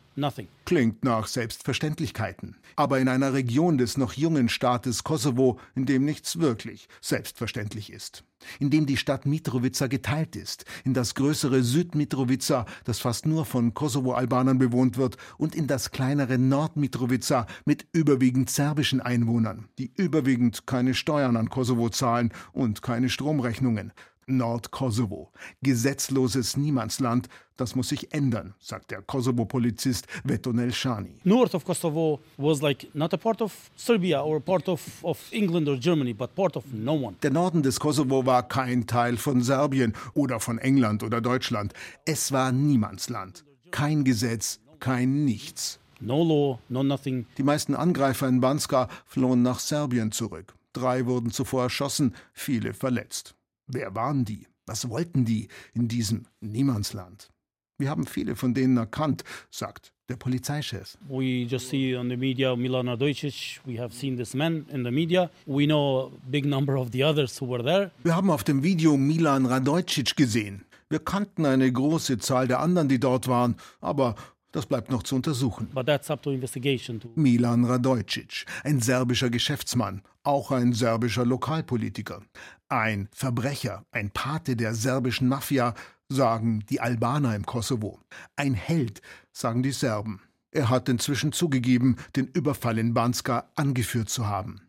Klingt 0.64 1.04
nach 1.04 1.26
Selbstverständlichkeiten. 1.26 2.56
Aber 2.74 2.98
in 2.98 3.08
einer 3.08 3.34
Region 3.34 3.78
des 3.78 3.96
noch 3.96 4.14
jungen 4.14 4.48
Staates 4.48 5.04
Kosovo, 5.04 5.60
in 5.74 5.86
dem 5.86 6.04
nichts 6.04 6.38
wirklich 6.38 6.88
selbstverständlich 7.00 7.92
ist. 7.92 8.24
In 8.58 8.70
dem 8.70 8.86
die 8.86 8.96
Stadt 8.96 9.26
Mitrovica 9.26 9.86
geteilt 9.86 10.36
ist, 10.36 10.64
in 10.84 10.94
das 10.94 11.14
größere 11.14 11.62
Südmitrovica, 11.62 12.66
das 12.84 12.98
fast 12.98 13.26
nur 13.26 13.44
von 13.44 13.74
Kosovo-Albanern 13.74 14.58
bewohnt 14.58 14.96
wird, 14.96 15.16
und 15.38 15.54
in 15.54 15.66
das 15.66 15.90
kleinere 15.90 16.38
Nordmitrovica 16.38 17.46
mit 17.64 17.86
überwiegend 17.92 18.50
serbischen 18.50 19.00
Einwohnern, 19.00 19.68
die 19.78 19.92
überwiegend 19.94 20.66
keine 20.66 20.94
Steuern 20.94 21.36
an 21.36 21.50
Kosovo 21.50 21.88
zahlen 21.88 22.32
und 22.52 22.82
keine 22.82 23.08
Stromrechnungen. 23.10 23.92
Nordkosovo. 24.26 25.30
Gesetzloses 25.62 26.56
Niemandsland, 26.56 27.28
das 27.56 27.74
muss 27.74 27.88
sich 27.88 28.12
ändern, 28.12 28.54
sagt 28.60 28.90
der 28.90 29.02
Kosovo-Polizist 29.02 30.06
Vetonel 30.24 30.72
Shani. 30.72 31.18
North 31.24 31.54
of 31.54 31.64
Kosovo 31.64 32.20
was 32.36 32.60
like 32.60 32.88
not 32.94 33.14
a 33.14 33.16
part 33.16 33.40
of 33.40 33.52
Serbia 33.76 34.22
or 34.22 34.40
part 34.40 34.68
of, 34.68 34.82
of 35.02 35.18
England 35.32 35.68
or 35.68 35.76
Germany, 35.76 36.12
but 36.12 36.34
part 36.34 36.56
of 36.56 36.64
no 36.72 36.94
one. 36.94 37.16
Der 37.22 37.30
Norden 37.30 37.62
des 37.62 37.78
Kosovo 37.78 38.26
war 38.26 38.42
kein 38.42 38.86
Teil 38.86 39.16
von 39.16 39.42
Serbien 39.42 39.94
oder 40.14 40.40
von 40.40 40.58
England 40.58 41.02
oder 41.02 41.20
Deutschland. 41.20 41.72
Es 42.04 42.32
war 42.32 42.52
Niemandsland. 42.52 43.44
Kein 43.70 44.04
Gesetz, 44.04 44.60
kein 44.80 45.24
Nichts. 45.24 45.78
No 46.00 46.22
law, 46.22 46.58
no 46.68 46.82
nothing. 46.82 47.26
Die 47.38 47.42
meisten 47.42 47.74
Angreifer 47.74 48.28
in 48.28 48.40
Banska 48.40 48.88
flohen 49.06 49.42
nach 49.42 49.60
Serbien 49.60 50.12
zurück. 50.12 50.54
Drei 50.74 51.06
wurden 51.06 51.30
zuvor 51.30 51.64
erschossen, 51.64 52.14
viele 52.34 52.74
verletzt. 52.74 53.34
Wer 53.66 53.94
waren 53.94 54.24
die? 54.24 54.46
Was 54.66 54.88
wollten 54.88 55.24
die 55.24 55.48
in 55.74 55.88
diesem 55.88 56.26
Niemandsland? 56.40 57.30
Wir 57.78 57.90
haben 57.90 58.06
viele 58.06 58.36
von 58.36 58.54
denen 58.54 58.76
erkannt, 58.78 59.22
sagt 59.50 59.92
der 60.08 60.16
Polizeichef. 60.16 60.96
We 61.08 61.44
just 61.44 61.68
see 61.68 61.96
on 61.96 62.08
the 62.08 62.16
media 62.16 62.56
Milan 62.56 62.88
Radojcic. 62.88 63.60
We 63.66 63.78
have 63.78 63.94
seen 63.94 64.16
this 64.16 64.34
man 64.34 64.66
in 64.72 64.84
the 64.84 64.90
media. 64.90 65.30
We 65.46 65.66
know 65.66 66.12
a 66.14 66.30
big 66.30 66.46
number 66.46 66.76
of 66.76 66.90
the 66.92 67.04
others 67.04 67.40
who 67.40 67.48
were 67.48 67.62
there. 67.62 67.90
Wir 68.02 68.16
haben 68.16 68.30
auf 68.30 68.44
dem 68.44 68.62
Video 68.62 68.96
Milan 68.96 69.46
Radojcic 69.46 70.16
gesehen. 70.16 70.64
Wir 70.88 71.00
kannten 71.00 71.44
eine 71.44 71.70
große 71.70 72.18
Zahl 72.18 72.46
der 72.46 72.60
anderen, 72.60 72.88
die 72.88 73.00
dort 73.00 73.26
waren, 73.26 73.56
aber 73.80 74.14
das 74.56 74.64
bleibt 74.64 74.90
noch 74.90 75.02
zu 75.02 75.16
untersuchen. 75.16 75.68
But 75.74 75.84
that's 75.84 76.10
up 76.10 76.22
to 76.22 76.30
investigation 76.30 76.98
too. 76.98 77.10
Milan 77.14 77.66
Radojcic, 77.66 78.46
ein 78.64 78.80
serbischer 78.80 79.28
Geschäftsmann, 79.28 80.00
auch 80.22 80.50
ein 80.50 80.72
serbischer 80.72 81.26
Lokalpolitiker. 81.26 82.22
Ein 82.70 83.08
Verbrecher, 83.12 83.84
ein 83.90 84.10
Pate 84.10 84.56
der 84.56 84.74
serbischen 84.74 85.28
Mafia, 85.28 85.74
sagen 86.08 86.64
die 86.70 86.80
Albaner 86.80 87.36
im 87.36 87.44
Kosovo. 87.44 88.00
Ein 88.34 88.54
Held, 88.54 89.02
sagen 89.30 89.62
die 89.62 89.72
Serben. 89.72 90.22
Er 90.52 90.70
hat 90.70 90.88
inzwischen 90.88 91.32
zugegeben, 91.32 91.96
den 92.16 92.26
Überfall 92.28 92.78
in 92.78 92.94
Banska 92.94 93.50
angeführt 93.56 94.08
zu 94.08 94.26
haben. 94.26 94.62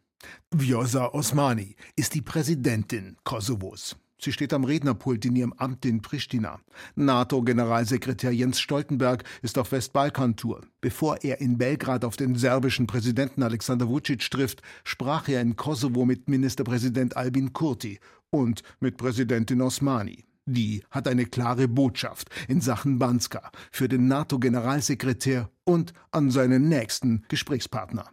Vjosa 0.51 1.13
Osmani 1.13 1.77
ist 1.95 2.13
die 2.13 2.21
Präsidentin 2.21 3.15
Kosovos. 3.23 3.95
Sie 4.19 4.31
steht 4.31 4.53
am 4.53 4.63
Rednerpult 4.63 5.25
in 5.25 5.35
ihrem 5.35 5.53
Amt 5.53 5.85
in 5.85 6.01
Pristina. 6.01 6.59
NATO-Generalsekretär 6.95 8.31
Jens 8.31 8.59
Stoltenberg 8.59 9.23
ist 9.41 9.57
auf 9.57 9.71
Westbalkan-Tour. 9.71 10.61
Bevor 10.81 11.23
er 11.23 11.39
in 11.39 11.57
Belgrad 11.57 12.03
auf 12.03 12.15
den 12.15 12.35
serbischen 12.35 12.87
Präsidenten 12.87 13.43
Alexander 13.43 13.87
Vucic 13.87 14.29
trifft, 14.31 14.61
sprach 14.83 15.27
er 15.27 15.41
in 15.41 15.55
Kosovo 15.55 16.05
mit 16.05 16.27
Ministerpräsident 16.27 17.15
Albin 17.15 17.53
Kurti 17.53 17.99
und 18.31 18.63
mit 18.79 18.97
Präsidentin 18.97 19.61
Osmani. 19.61 20.25
Die 20.49 20.81
hat 20.91 21.09
eine 21.09 21.25
klare 21.25 21.67
Botschaft 21.67 22.29
in 22.47 22.61
Sachen 22.61 22.99
Banska 22.99 23.51
für 23.69 23.89
den 23.89 24.07
NATO-Generalsekretär 24.07 25.49
und 25.65 25.91
an 26.11 26.31
seinen 26.31 26.69
nächsten 26.69 27.25
Gesprächspartner. 27.27 28.05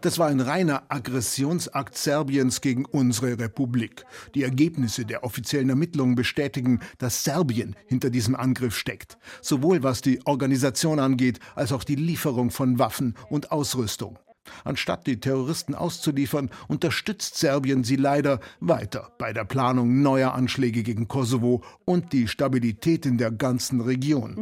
Das 0.00 0.20
war 0.20 0.28
ein 0.28 0.38
reiner 0.38 0.84
Aggressionsakt 0.88 1.96
Serbiens 1.96 2.60
gegen 2.60 2.84
unsere 2.84 3.36
Republik. 3.40 4.04
Die 4.36 4.44
Ergebnisse 4.44 5.04
der 5.04 5.24
offiziellen 5.24 5.70
Ermittlungen 5.70 6.14
bestätigen, 6.14 6.78
dass 6.98 7.24
Serbien 7.24 7.74
hinter 7.86 8.10
diesem 8.10 8.36
Angriff 8.36 8.76
steckt, 8.76 9.18
sowohl 9.42 9.82
was 9.82 10.02
die 10.02 10.24
Organisation 10.24 11.00
angeht, 11.00 11.40
als 11.56 11.72
auch 11.72 11.82
die 11.82 11.96
Lieferung 11.96 12.50
von 12.50 12.78
Waffen 12.78 13.16
und 13.28 13.50
Ausrüstung. 13.50 14.20
Anstatt 14.64 15.06
die 15.06 15.20
Terroristen 15.20 15.74
auszuliefern, 15.74 16.50
unterstützt 16.68 17.36
Serbien 17.36 17.84
sie 17.84 17.96
leider 17.96 18.40
weiter 18.60 19.12
bei 19.18 19.32
der 19.32 19.44
Planung 19.44 20.02
neuer 20.02 20.34
Anschläge 20.34 20.82
gegen 20.82 21.08
Kosovo 21.08 21.62
und 21.84 22.12
die 22.12 22.28
Stabilität 22.28 23.06
in 23.06 23.18
der 23.18 23.30
ganzen 23.30 23.80
Region. 23.80 24.34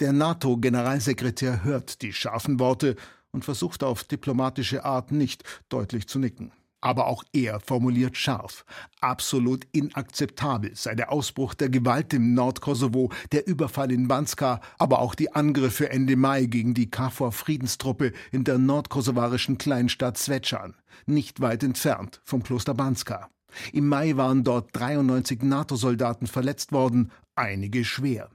Der 0.00 0.12
NATO-Generalsekretär 0.12 1.64
hört 1.64 2.02
die 2.02 2.12
scharfen 2.12 2.60
Worte 2.60 2.96
und 3.32 3.44
versucht 3.44 3.82
auf 3.82 4.04
diplomatische 4.04 4.84
Art 4.84 5.10
nicht 5.12 5.42
deutlich 5.68 6.06
zu 6.06 6.18
nicken. 6.18 6.52
Aber 6.82 7.06
auch 7.06 7.24
er 7.32 7.60
formuliert 7.60 8.16
scharf. 8.16 8.66
Absolut 9.00 9.66
inakzeptabel 9.72 10.72
sei 10.74 10.94
der 10.94 11.10
Ausbruch 11.10 11.54
der 11.54 11.70
Gewalt 11.70 12.12
im 12.12 12.34
Nordkosovo, 12.34 13.10
der 13.30 13.46
Überfall 13.46 13.90
in 13.90 14.08
Banska, 14.08 14.60
aber 14.78 14.98
auch 14.98 15.14
die 15.14 15.32
Angriffe 15.32 15.88
Ende 15.88 16.16
Mai 16.16 16.44
gegen 16.44 16.74
die 16.74 16.90
KFOR-Friedenstruppe 16.90 18.12
in 18.32 18.44
der 18.44 18.58
nordkosovarischen 18.58 19.56
Kleinstadt 19.56 20.18
Svečan, 20.18 20.74
nicht 21.06 21.40
weit 21.40 21.62
entfernt 21.62 22.20
vom 22.24 22.42
Kloster 22.42 22.74
Banska. 22.74 23.30
Im 23.72 23.86
Mai 23.88 24.16
waren 24.16 24.44
dort 24.44 24.70
93 24.72 25.42
NATO-Soldaten 25.42 26.26
verletzt 26.26 26.72
worden, 26.72 27.12
einige 27.36 27.84
schwer. 27.84 28.28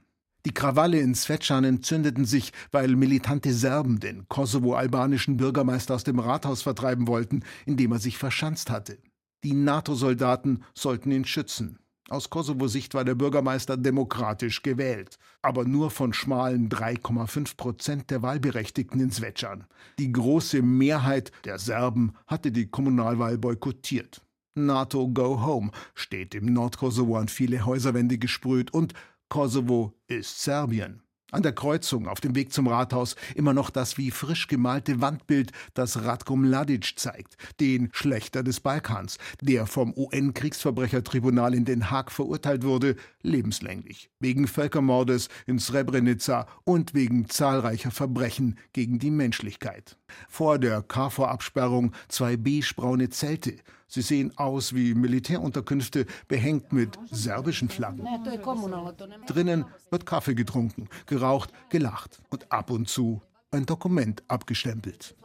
Die 0.48 0.54
Krawalle 0.54 0.98
in 0.98 1.14
Svečan 1.14 1.64
entzündeten 1.64 2.24
sich, 2.24 2.54
weil 2.72 2.96
militante 2.96 3.52
Serben 3.52 4.00
den 4.00 4.26
kosovo-albanischen 4.28 5.36
Bürgermeister 5.36 5.94
aus 5.94 6.04
dem 6.04 6.18
Rathaus 6.18 6.62
vertreiben 6.62 7.06
wollten, 7.06 7.42
in 7.66 7.76
dem 7.76 7.92
er 7.92 7.98
sich 7.98 8.16
verschanzt 8.16 8.70
hatte. 8.70 8.96
Die 9.44 9.52
NATO-Soldaten 9.52 10.64
sollten 10.72 11.10
ihn 11.10 11.26
schützen. 11.26 11.80
Aus 12.08 12.30
Kosovo-Sicht 12.30 12.94
war 12.94 13.04
der 13.04 13.14
Bürgermeister 13.14 13.76
demokratisch 13.76 14.62
gewählt, 14.62 15.18
aber 15.42 15.66
nur 15.66 15.90
von 15.90 16.14
schmalen 16.14 16.70
3,5 16.70 17.56
Prozent 17.58 18.10
der 18.10 18.22
Wahlberechtigten 18.22 19.02
in 19.02 19.10
Svečan. 19.10 19.66
Die 19.98 20.10
große 20.10 20.62
Mehrheit 20.62 21.30
der 21.44 21.58
Serben 21.58 22.14
hatte 22.26 22.52
die 22.52 22.68
Kommunalwahl 22.70 23.36
boykottiert. 23.36 24.22
NATO 24.54 25.08
Go 25.08 25.44
Home 25.44 25.72
steht 25.94 26.34
im 26.34 26.46
Nordkosovo 26.46 27.18
an 27.18 27.28
viele 27.28 27.66
Häuserwände 27.66 28.16
gesprüht 28.16 28.72
und 28.72 28.94
Kosovo 29.28 29.92
ist 30.06 30.42
Serbien. 30.42 31.02
An 31.30 31.42
der 31.42 31.52
Kreuzung 31.52 32.08
auf 32.08 32.22
dem 32.22 32.34
Weg 32.34 32.54
zum 32.54 32.68
Rathaus 32.68 33.14
immer 33.34 33.52
noch 33.52 33.68
das 33.68 33.98
wie 33.98 34.10
frisch 34.10 34.46
gemalte 34.46 35.02
Wandbild, 35.02 35.52
das 35.74 36.02
Ratko 36.04 36.36
Mladic 36.36 36.94
zeigt, 36.96 37.36
den 37.60 37.90
Schlechter 37.92 38.42
des 38.42 38.60
Balkans, 38.60 39.18
der 39.42 39.66
vom 39.66 39.92
UN-Kriegsverbrechertribunal 39.94 41.52
in 41.52 41.66
Den 41.66 41.90
Haag 41.90 42.10
verurteilt 42.10 42.64
wurde, 42.64 42.96
lebenslänglich, 43.20 44.08
wegen 44.20 44.48
Völkermordes 44.48 45.28
in 45.46 45.58
Srebrenica 45.58 46.46
und 46.64 46.94
wegen 46.94 47.28
zahlreicher 47.28 47.90
Verbrechen 47.90 48.58
gegen 48.72 48.98
die 48.98 49.10
Menschlichkeit. 49.10 49.98
Vor 50.30 50.58
der 50.58 50.80
KFOR-Absperrung 50.80 51.92
zwei 52.08 52.38
beige-braune 52.38 53.10
Zelte, 53.10 53.56
Sie 53.88 54.02
sehen 54.02 54.36
aus 54.36 54.74
wie 54.74 54.94
Militärunterkünfte, 54.94 56.06
behängt 56.28 56.72
mit 56.72 56.98
serbischen 57.10 57.70
Flaggen. 57.70 58.06
Drinnen 59.26 59.64
wird 59.90 60.04
Kaffee 60.06 60.34
getrunken, 60.34 60.88
geraucht, 61.06 61.50
gelacht 61.70 62.20
und 62.28 62.52
ab 62.52 62.70
und 62.70 62.88
zu 62.88 63.22
ein 63.50 63.64
Dokument 63.64 64.22
abgestempelt. 64.28 65.16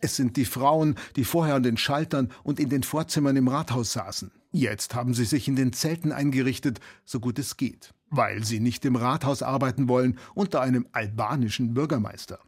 Es 0.00 0.16
sind 0.16 0.36
die 0.36 0.46
Frauen, 0.46 0.96
die 1.16 1.24
vorher 1.24 1.56
an 1.56 1.62
den 1.62 1.76
Schaltern 1.76 2.30
und 2.42 2.58
in 2.58 2.70
den 2.70 2.82
Vorzimmern 2.82 3.36
im 3.36 3.48
Rathaus 3.48 3.92
saßen. 3.92 4.30
Jetzt 4.50 4.94
haben 4.94 5.14
sie 5.14 5.26
sich 5.26 5.46
in 5.46 5.56
den 5.56 5.72
Zelten 5.72 6.10
eingerichtet, 6.10 6.80
so 7.04 7.20
gut 7.20 7.38
es 7.38 7.56
geht, 7.56 7.92
weil 8.08 8.44
sie 8.44 8.60
nicht 8.60 8.84
im 8.84 8.96
Rathaus 8.96 9.42
arbeiten 9.42 9.88
wollen 9.88 10.18
unter 10.34 10.62
einem 10.62 10.86
albanischen 10.92 11.74
Bürgermeister. 11.74 12.40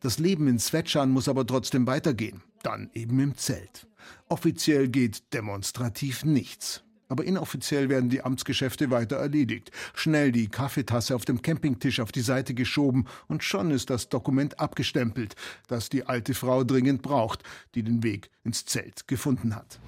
Das 0.00 0.18
Leben 0.18 0.48
in 0.48 0.58
Svečan 0.58 1.10
muss 1.10 1.28
aber 1.28 1.46
trotzdem 1.46 1.86
weitergehen, 1.86 2.42
dann 2.62 2.90
eben 2.94 3.18
im 3.20 3.36
Zelt. 3.36 3.86
Offiziell 4.28 4.88
geht 4.88 5.32
demonstrativ 5.32 6.24
nichts. 6.24 6.82
Aber 7.08 7.24
inoffiziell 7.24 7.88
werden 7.88 8.10
die 8.10 8.22
Amtsgeschäfte 8.22 8.90
weiter 8.90 9.16
erledigt. 9.16 9.70
Schnell 9.94 10.30
die 10.30 10.48
Kaffeetasse 10.48 11.14
auf 11.14 11.24
dem 11.24 11.40
Campingtisch 11.40 12.00
auf 12.00 12.12
die 12.12 12.20
Seite 12.20 12.52
geschoben 12.52 13.06
und 13.28 13.42
schon 13.42 13.70
ist 13.70 13.88
das 13.88 14.10
Dokument 14.10 14.60
abgestempelt, 14.60 15.34
das 15.68 15.88
die 15.88 16.04
alte 16.04 16.34
Frau 16.34 16.64
dringend 16.64 17.00
braucht, 17.00 17.42
die 17.74 17.82
den 17.82 18.02
Weg 18.02 18.30
ins 18.44 18.66
Zelt 18.66 19.08
gefunden 19.08 19.54
hat. 19.54 19.80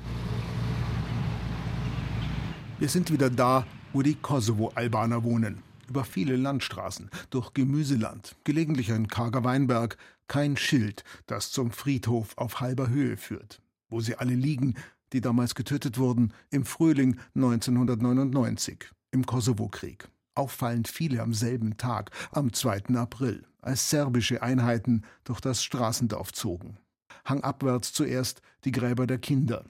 Wir 2.78 2.88
sind 2.88 3.12
wieder 3.12 3.28
da, 3.28 3.66
wo 3.92 4.00
die 4.00 4.14
Kosovo-Albaner 4.14 5.22
wohnen. 5.22 5.62
Über 5.90 6.04
viele 6.04 6.36
Landstraßen, 6.36 7.10
durch 7.30 7.52
Gemüseland, 7.52 8.36
gelegentlich 8.44 8.92
ein 8.92 9.08
karger 9.08 9.42
Weinberg, 9.42 9.96
kein 10.28 10.56
Schild, 10.56 11.02
das 11.26 11.50
zum 11.50 11.72
Friedhof 11.72 12.38
auf 12.38 12.60
halber 12.60 12.88
Höhe 12.88 13.16
führt. 13.16 13.60
Wo 13.88 14.00
sie 14.00 14.14
alle 14.14 14.34
liegen, 14.34 14.76
die 15.12 15.20
damals 15.20 15.56
getötet 15.56 15.98
wurden 15.98 16.32
im 16.50 16.64
Frühling 16.64 17.18
1999 17.34 18.88
im 19.10 19.26
Kosovo-Krieg. 19.26 20.08
Auffallend 20.36 20.86
viele 20.86 21.22
am 21.22 21.34
selben 21.34 21.76
Tag, 21.76 22.12
am 22.30 22.52
2. 22.52 22.94
April, 22.94 23.44
als 23.60 23.90
serbische 23.90 24.42
Einheiten 24.42 25.02
durch 25.24 25.40
das 25.40 25.64
Straßendorf 25.64 26.32
zogen. 26.32 26.78
Hangabwärts 27.24 27.92
zuerst 27.92 28.42
die 28.64 28.70
Gräber 28.70 29.08
der 29.08 29.18
Kinder. 29.18 29.64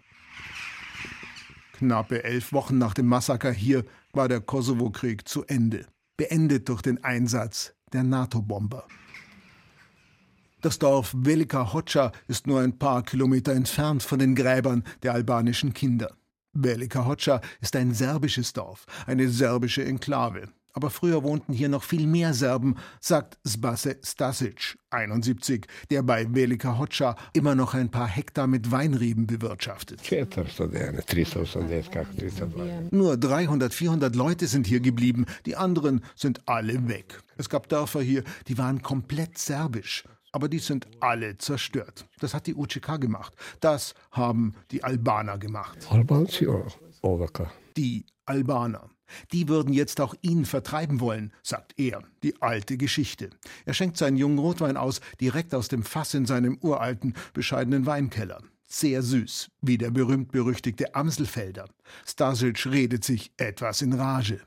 Knappe 1.72 2.24
elf 2.24 2.52
Wochen 2.52 2.76
nach 2.76 2.92
dem 2.92 3.06
Massaker 3.06 3.52
hier 3.52 3.87
war 4.12 4.28
der 4.28 4.42
Kosovo-Krieg 4.42 5.26
zu 5.26 5.46
Ende, 5.46 5.87
beendet 6.20 6.68
durch 6.68 6.83
den 6.83 7.02
Einsatz 7.02 7.72
der 7.94 8.02
NATO-Bomber. 8.02 8.87
Das 10.61 10.78
Dorf 10.78 11.14
Velika 11.16 11.72
Hoca 11.72 12.12
ist 12.28 12.46
nur 12.46 12.61
ein 12.61 12.78
paar 12.78 13.02
Kilometer 13.02 13.52
entfernt 13.52 14.02
von 14.02 14.18
den 14.18 14.35
Gräbern 14.35 14.85
der 15.02 15.14
albanischen 15.14 15.72
Kinder. 15.72 16.14
Velika 16.52 17.06
Hoca 17.06 17.40
ist 17.62 17.74
ein 17.74 17.94
serbisches 17.94 18.52
Dorf, 18.52 18.85
eine 19.06 19.30
serbische 19.30 19.83
Enklave. 19.83 20.50
Aber 20.72 20.90
früher 20.90 21.22
wohnten 21.22 21.52
hier 21.52 21.68
noch 21.68 21.83
viel 21.83 22.06
mehr 22.06 22.35
Serben, 22.35 22.76
sagt 23.00 23.38
Sbase 23.46 23.98
Stasic, 24.04 24.78
71, 24.90 25.66
der 25.90 26.02
bei 26.02 26.26
Velika 26.33 26.78
Hoca 26.78 27.16
immer 27.33 27.54
noch 27.54 27.74
ein 27.74 27.90
paar 27.90 28.09
Hektar 28.09 28.46
mit 28.46 28.70
Weinreben 28.70 29.26
bewirtschaftet. 29.26 30.00
Nur 32.90 33.16
300, 33.16 33.74
400 33.74 34.14
Leute 34.16 34.46
sind 34.46 34.66
hier 34.66 34.80
geblieben, 34.80 35.26
die 35.46 35.56
anderen 35.56 36.02
sind 36.14 36.48
alle 36.48 36.88
weg. 36.88 37.20
Es 37.37 37.48
gab 37.48 37.68
Dörfer 37.68 38.02
hier, 38.02 38.22
die 38.48 38.59
waren 38.59 38.83
komplett 38.83 39.38
serbisch. 39.38 40.04
Aber 40.33 40.48
die 40.48 40.61
sind 40.61 40.87
alle 41.00 41.38
zerstört. 41.38 42.06
Das 42.20 42.35
hat 42.35 42.46
die 42.46 42.54
UCK 42.54 43.00
gemacht. 43.00 43.35
Das 43.59 43.94
haben 44.12 44.54
die 44.70 44.85
Albaner 44.85 45.38
gemacht. 45.38 45.78
Die 47.76 48.06
Albaner. 48.26 48.90
Die 49.33 49.49
würden 49.49 49.73
jetzt 49.73 50.01
auch 50.01 50.14
ihn 50.23 50.44
vertreiben 50.44 51.01
wollen, 51.01 51.33
sagt 51.42 51.75
er. 51.79 52.03
Die 52.23 52.40
alte 52.40 52.77
Geschichte. 52.77 53.31
Er 53.64 53.75
schenkt 53.75 53.96
seinen 53.96 54.16
jungen 54.16 54.38
Rotwein 54.38 54.77
aus, 54.77 55.01
direkt 55.20 55.55
aus 55.55 55.68
dem 55.68 55.83
Fass 55.83 56.14
in 56.14 56.27
seinem 56.27 56.59
uralten, 56.61 57.14
bescheidenen 57.33 57.87
Weinkeller. 57.87 58.42
Sehr 58.66 59.03
süß, 59.03 59.51
wie 59.62 59.79
der 59.79 59.90
berühmt-berüchtigte 59.90 60.94
Amselfelder. 60.94 61.68
Stasic 62.07 62.66
redet 62.66 63.03
sich 63.03 63.33
etwas 63.37 63.83
in 63.83 63.92
Rage. 63.94 64.40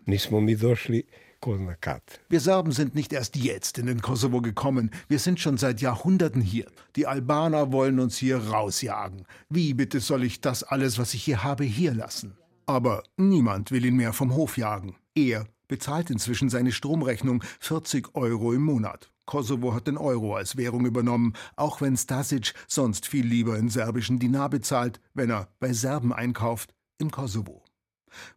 Wir 2.30 2.40
Serben 2.40 2.72
sind 2.72 2.96
nicht 2.96 3.12
erst 3.12 3.36
jetzt 3.36 3.78
in 3.78 3.86
den 3.86 4.02
Kosovo 4.02 4.42
gekommen, 4.42 4.92
wir 5.10 5.20
sind 5.20 5.42
schon 5.42 5.58
seit 5.58 5.82
Jahrhunderten 5.82 6.42
hier. 6.42 6.68
Die 6.96 7.06
Albaner 7.06 7.74
wollen 7.74 8.00
uns 8.00 8.16
hier 8.16 8.38
rausjagen. 8.38 9.26
Wie 9.50 9.74
bitte 9.74 10.00
soll 10.00 10.24
ich 10.24 10.40
das 10.40 10.64
alles, 10.64 10.98
was 10.98 11.14
ich 11.14 11.22
hier 11.22 11.44
habe, 11.44 11.66
hier 11.66 11.94
lassen? 11.94 12.38
Aber 12.66 13.04
niemand 13.18 13.72
will 13.72 13.86
ihn 13.86 13.96
mehr 13.96 14.14
vom 14.14 14.36
Hof 14.36 14.58
jagen. 14.58 14.96
Er 15.16 15.48
bezahlt 15.68 16.10
inzwischen 16.10 16.50
seine 16.50 16.72
Stromrechnung 16.72 17.44
40 17.60 18.16
Euro 18.16 18.54
im 18.54 18.64
Monat. 18.64 19.12
Kosovo 19.26 19.74
hat 19.74 19.88
den 19.88 19.98
Euro 19.98 20.36
als 20.36 20.58
Währung 20.58 20.86
übernommen, 20.86 21.34
auch 21.56 21.82
wenn 21.82 21.96
Stasic 21.96 22.54
sonst 22.68 23.08
viel 23.08 23.26
lieber 23.26 23.58
in 23.58 23.70
serbischen 23.70 24.20
Dinar 24.20 24.50
bezahlt, 24.50 25.00
wenn 25.14 25.30
er 25.30 25.48
bei 25.60 25.72
Serben 25.72 26.12
einkauft, 26.12 26.76
im 26.98 27.10
Kosovo. 27.10 27.64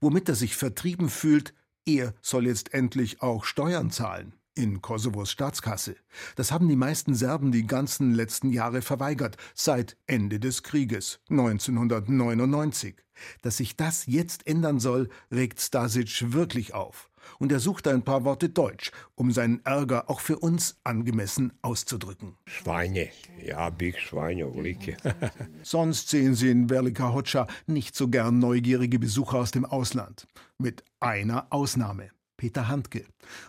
Womit 0.01 0.29
er 0.29 0.37
sich 0.37 0.57
vertrieben 0.57 1.09
fühlt, 1.09 1.55
er 1.85 2.15
soll 2.23 2.47
jetzt 2.47 2.73
endlich 2.73 3.21
auch 3.21 3.45
Steuern 3.45 3.91
zahlen 3.91 4.36
in 4.57 4.83
Kosovos 4.83 5.31
Staatskasse. 5.31 5.95
Das 6.35 6.51
haben 6.51 6.69
die 6.69 6.77
meisten 6.77 7.15
Serben 7.15 7.53
die 7.53 7.67
ganzen 7.67 8.15
letzten 8.15 8.51
Jahre 8.51 8.83
verweigert, 8.83 9.37
seit 9.55 9.97
Ende 10.07 10.41
des 10.41 10.65
Krieges 10.65 11.21
1999. 11.31 12.97
Dass 13.43 13.59
sich 13.59 13.77
das 13.77 14.07
jetzt 14.07 14.47
ändern 14.47 14.81
soll, 14.81 15.09
regt 15.31 15.61
Stasic 15.61 16.33
wirklich 16.33 16.75
auf. 16.75 17.11
Und 17.39 17.53
er 17.53 17.61
sucht 17.61 17.89
ein 17.89 18.03
paar 18.03 18.25
Worte 18.25 18.49
Deutsch, 18.49 18.93
um 19.15 19.33
seinen 19.33 19.65
Ärger 19.65 20.09
auch 20.09 20.21
für 20.21 20.39
uns 20.39 20.79
angemessen 20.85 21.53
auszudrücken. 21.63 22.37
Schweine, 22.47 23.09
ja, 23.45 23.71
big 23.71 23.99
Schweine, 23.99 24.47
ulike. 24.47 24.97
Sonst 25.63 26.09
sehen 26.09 26.35
Sie 26.35 26.51
in 26.51 26.71
Velika 26.71 27.13
Hoca 27.13 27.47
nicht 27.67 27.97
so 27.97 28.09
gern 28.09 28.39
neugierige 28.39 28.99
Besucher 28.99 29.39
aus 29.39 29.51
dem 29.51 29.65
Ausland. 29.65 30.27
Mit 30.59 30.85
einer 31.01 31.49
Ausnahme. 31.51 32.11
Peter 32.37 32.69
Handke. 32.69 33.05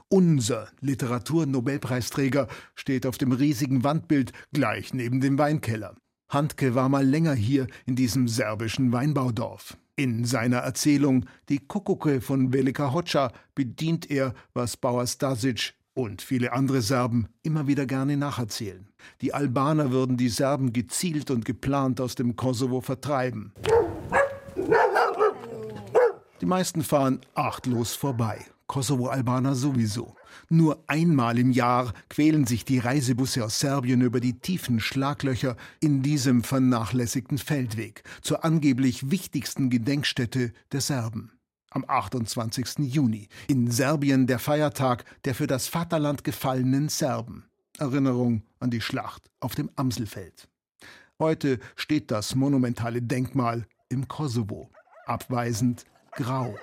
Unser 0.09 0.69
Literaturnobelpreisträger 0.81 2.47
steht 2.75 3.05
auf 3.05 3.17
dem 3.17 3.31
riesigen 3.31 3.83
Wandbild 3.83 4.31
gleich 4.53 4.93
neben 4.93 5.21
dem 5.21 5.37
Weinkeller. 5.37 5.95
Handke 6.29 6.75
war 6.75 6.89
mal 6.89 7.05
länger 7.05 7.33
hier 7.33 7.67
in 7.85 7.95
diesem 7.95 8.27
serbischen 8.27 8.91
Weinbaudorf. 8.91 9.77
In 9.95 10.25
seiner 10.25 10.57
Erzählung 10.57 11.25
Die 11.49 11.59
Kuckucke 11.59 12.21
von 12.21 12.53
Velika 12.53 12.93
Hoca 12.93 13.31
bedient 13.55 14.11
er, 14.11 14.33
was 14.53 14.77
Bauer 14.77 15.07
Stasic 15.07 15.73
und 15.93 16.21
viele 16.21 16.53
andere 16.53 16.81
Serben 16.81 17.27
immer 17.41 17.65
wieder 17.65 17.85
gerne 17.87 18.17
nacherzählen. 18.17 18.87
Die 19.21 19.33
Albaner 19.33 19.91
würden 19.91 20.15
die 20.15 20.29
Serben 20.29 20.73
gezielt 20.73 21.31
und 21.31 21.45
geplant 21.45 21.99
aus 21.99 22.13
dem 22.15 22.35
Kosovo 22.35 22.81
vertreiben. 22.81 23.53
Die 26.41 26.45
meisten 26.45 26.83
fahren 26.83 27.21
achtlos 27.33 27.95
vorbei. 27.95 28.45
Kosovo-Albaner 28.67 29.55
sowieso. 29.55 30.15
Nur 30.49 30.83
einmal 30.87 31.39
im 31.39 31.51
Jahr 31.51 31.93
quälen 32.09 32.45
sich 32.45 32.65
die 32.65 32.79
Reisebusse 32.79 33.43
aus 33.43 33.59
Serbien 33.59 34.01
über 34.01 34.19
die 34.19 34.39
tiefen 34.39 34.79
Schlaglöcher 34.79 35.55
in 35.79 36.03
diesem 36.03 36.43
vernachlässigten 36.43 37.37
Feldweg 37.37 38.03
zur 38.21 38.43
angeblich 38.43 39.09
wichtigsten 39.09 39.69
Gedenkstätte 39.69 40.53
der 40.71 40.81
Serben. 40.81 41.31
Am 41.69 41.85
28. 41.87 42.79
Juni. 42.79 43.29
In 43.47 43.71
Serbien 43.71 44.27
der 44.27 44.39
Feiertag 44.39 45.05
der 45.25 45.35
für 45.35 45.47
das 45.47 45.67
Vaterland 45.67 46.23
gefallenen 46.23 46.89
Serben. 46.89 47.45
Erinnerung 47.77 48.43
an 48.59 48.71
die 48.71 48.81
Schlacht 48.81 49.29
auf 49.39 49.55
dem 49.55 49.69
Amselfeld. 49.75 50.47
Heute 51.19 51.59
steht 51.75 52.11
das 52.11 52.35
monumentale 52.35 53.01
Denkmal 53.01 53.67
im 53.89 54.07
Kosovo. 54.07 54.69
Abweisend 55.05 55.85
grau 56.11 56.55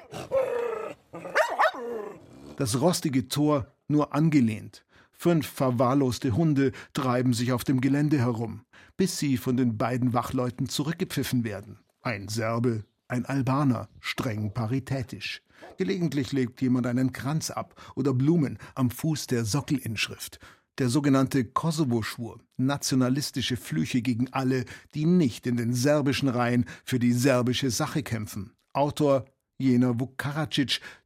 das 2.56 2.80
rostige 2.80 3.28
Tor 3.28 3.72
nur 3.88 4.14
angelehnt. 4.14 4.84
Fünf 5.12 5.46
verwahrloste 5.46 6.36
Hunde 6.36 6.72
treiben 6.92 7.32
sich 7.32 7.52
auf 7.52 7.64
dem 7.64 7.80
Gelände 7.80 8.18
herum, 8.18 8.64
bis 8.96 9.18
sie 9.18 9.36
von 9.36 9.56
den 9.56 9.78
beiden 9.78 10.12
Wachleuten 10.12 10.68
zurückgepfiffen 10.68 11.44
werden. 11.44 11.78
Ein 12.02 12.28
Serbe, 12.28 12.84
ein 13.08 13.24
Albaner, 13.24 13.88
streng 14.00 14.52
paritätisch. 14.52 15.42
Gelegentlich 15.78 16.32
legt 16.32 16.60
jemand 16.60 16.86
einen 16.86 17.12
Kranz 17.12 17.50
ab 17.50 17.74
oder 17.94 18.12
Blumen 18.12 18.58
am 18.74 18.90
Fuß 18.90 19.26
der 19.28 19.44
Sockelinschrift. 19.44 20.38
Der 20.78 20.88
sogenannte 20.88 21.44
Kosovo-Schwur, 21.44 22.40
nationalistische 22.56 23.56
Flüche 23.56 24.02
gegen 24.02 24.32
alle, 24.32 24.64
die 24.94 25.06
nicht 25.06 25.46
in 25.46 25.56
den 25.56 25.72
serbischen 25.72 26.28
Reihen 26.28 26.64
für 26.84 26.98
die 26.98 27.12
serbische 27.12 27.70
Sache 27.70 28.02
kämpfen. 28.02 28.52
Autor 28.72 29.24
jener 29.58 29.98
Vuk 30.00 30.22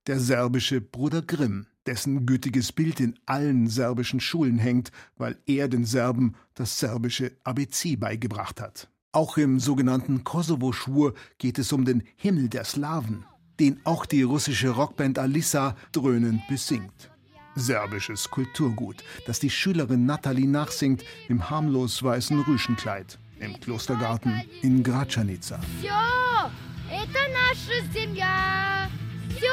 der 0.07 0.21
serbische 0.21 0.81
Bruder 0.81 1.23
Grimm, 1.23 1.67
dessen 1.87 2.27
gütiges 2.27 2.73
Bild 2.73 3.01
in 3.01 3.19
allen 3.27 3.69
serbischen 3.69 4.21
Schulen 4.21 4.59
hängt, 4.59 4.91
weil 5.17 5.39
er 5.47 5.69
den 5.69 5.85
Serben 5.85 6.35
das 6.55 6.79
serbische 6.79 7.33
ABC 7.45 7.97
beigebracht 7.97 8.61
hat. 8.61 8.89
Auch 9.13 9.37
im 9.37 9.59
sogenannten 9.59 10.25
Kosovo-Schwur 10.25 11.15
geht 11.39 11.59
es 11.59 11.73
um 11.73 11.85
den 11.85 12.03
Himmel 12.17 12.49
der 12.49 12.65
Slawen, 12.65 13.25
den 13.59 13.81
auch 13.85 14.07
die 14.07 14.23
russische 14.23 14.71
Rockband 14.71 15.19
Alissa 15.19 15.77
dröhnend 15.93 16.47
besingt. 16.49 17.11
Serbisches 17.55 18.31
Kulturgut, 18.31 19.03
das 19.27 19.41
die 19.41 19.51
Schülerin 19.51 20.07
Nathalie 20.07 20.47
nachsingt 20.47 21.05
im 21.29 21.51
harmlos 21.51 22.03
weißen 22.03 22.39
Rüschenkleid 22.41 23.19
im 23.41 23.59
Klostergarten 23.61 24.43
in 24.63 24.83
Gračanica. 24.83 25.61
Ja! 25.83 26.51
Это 26.91 27.19
наша 27.33 27.81
земля. 27.93 28.89
Все 29.37 29.53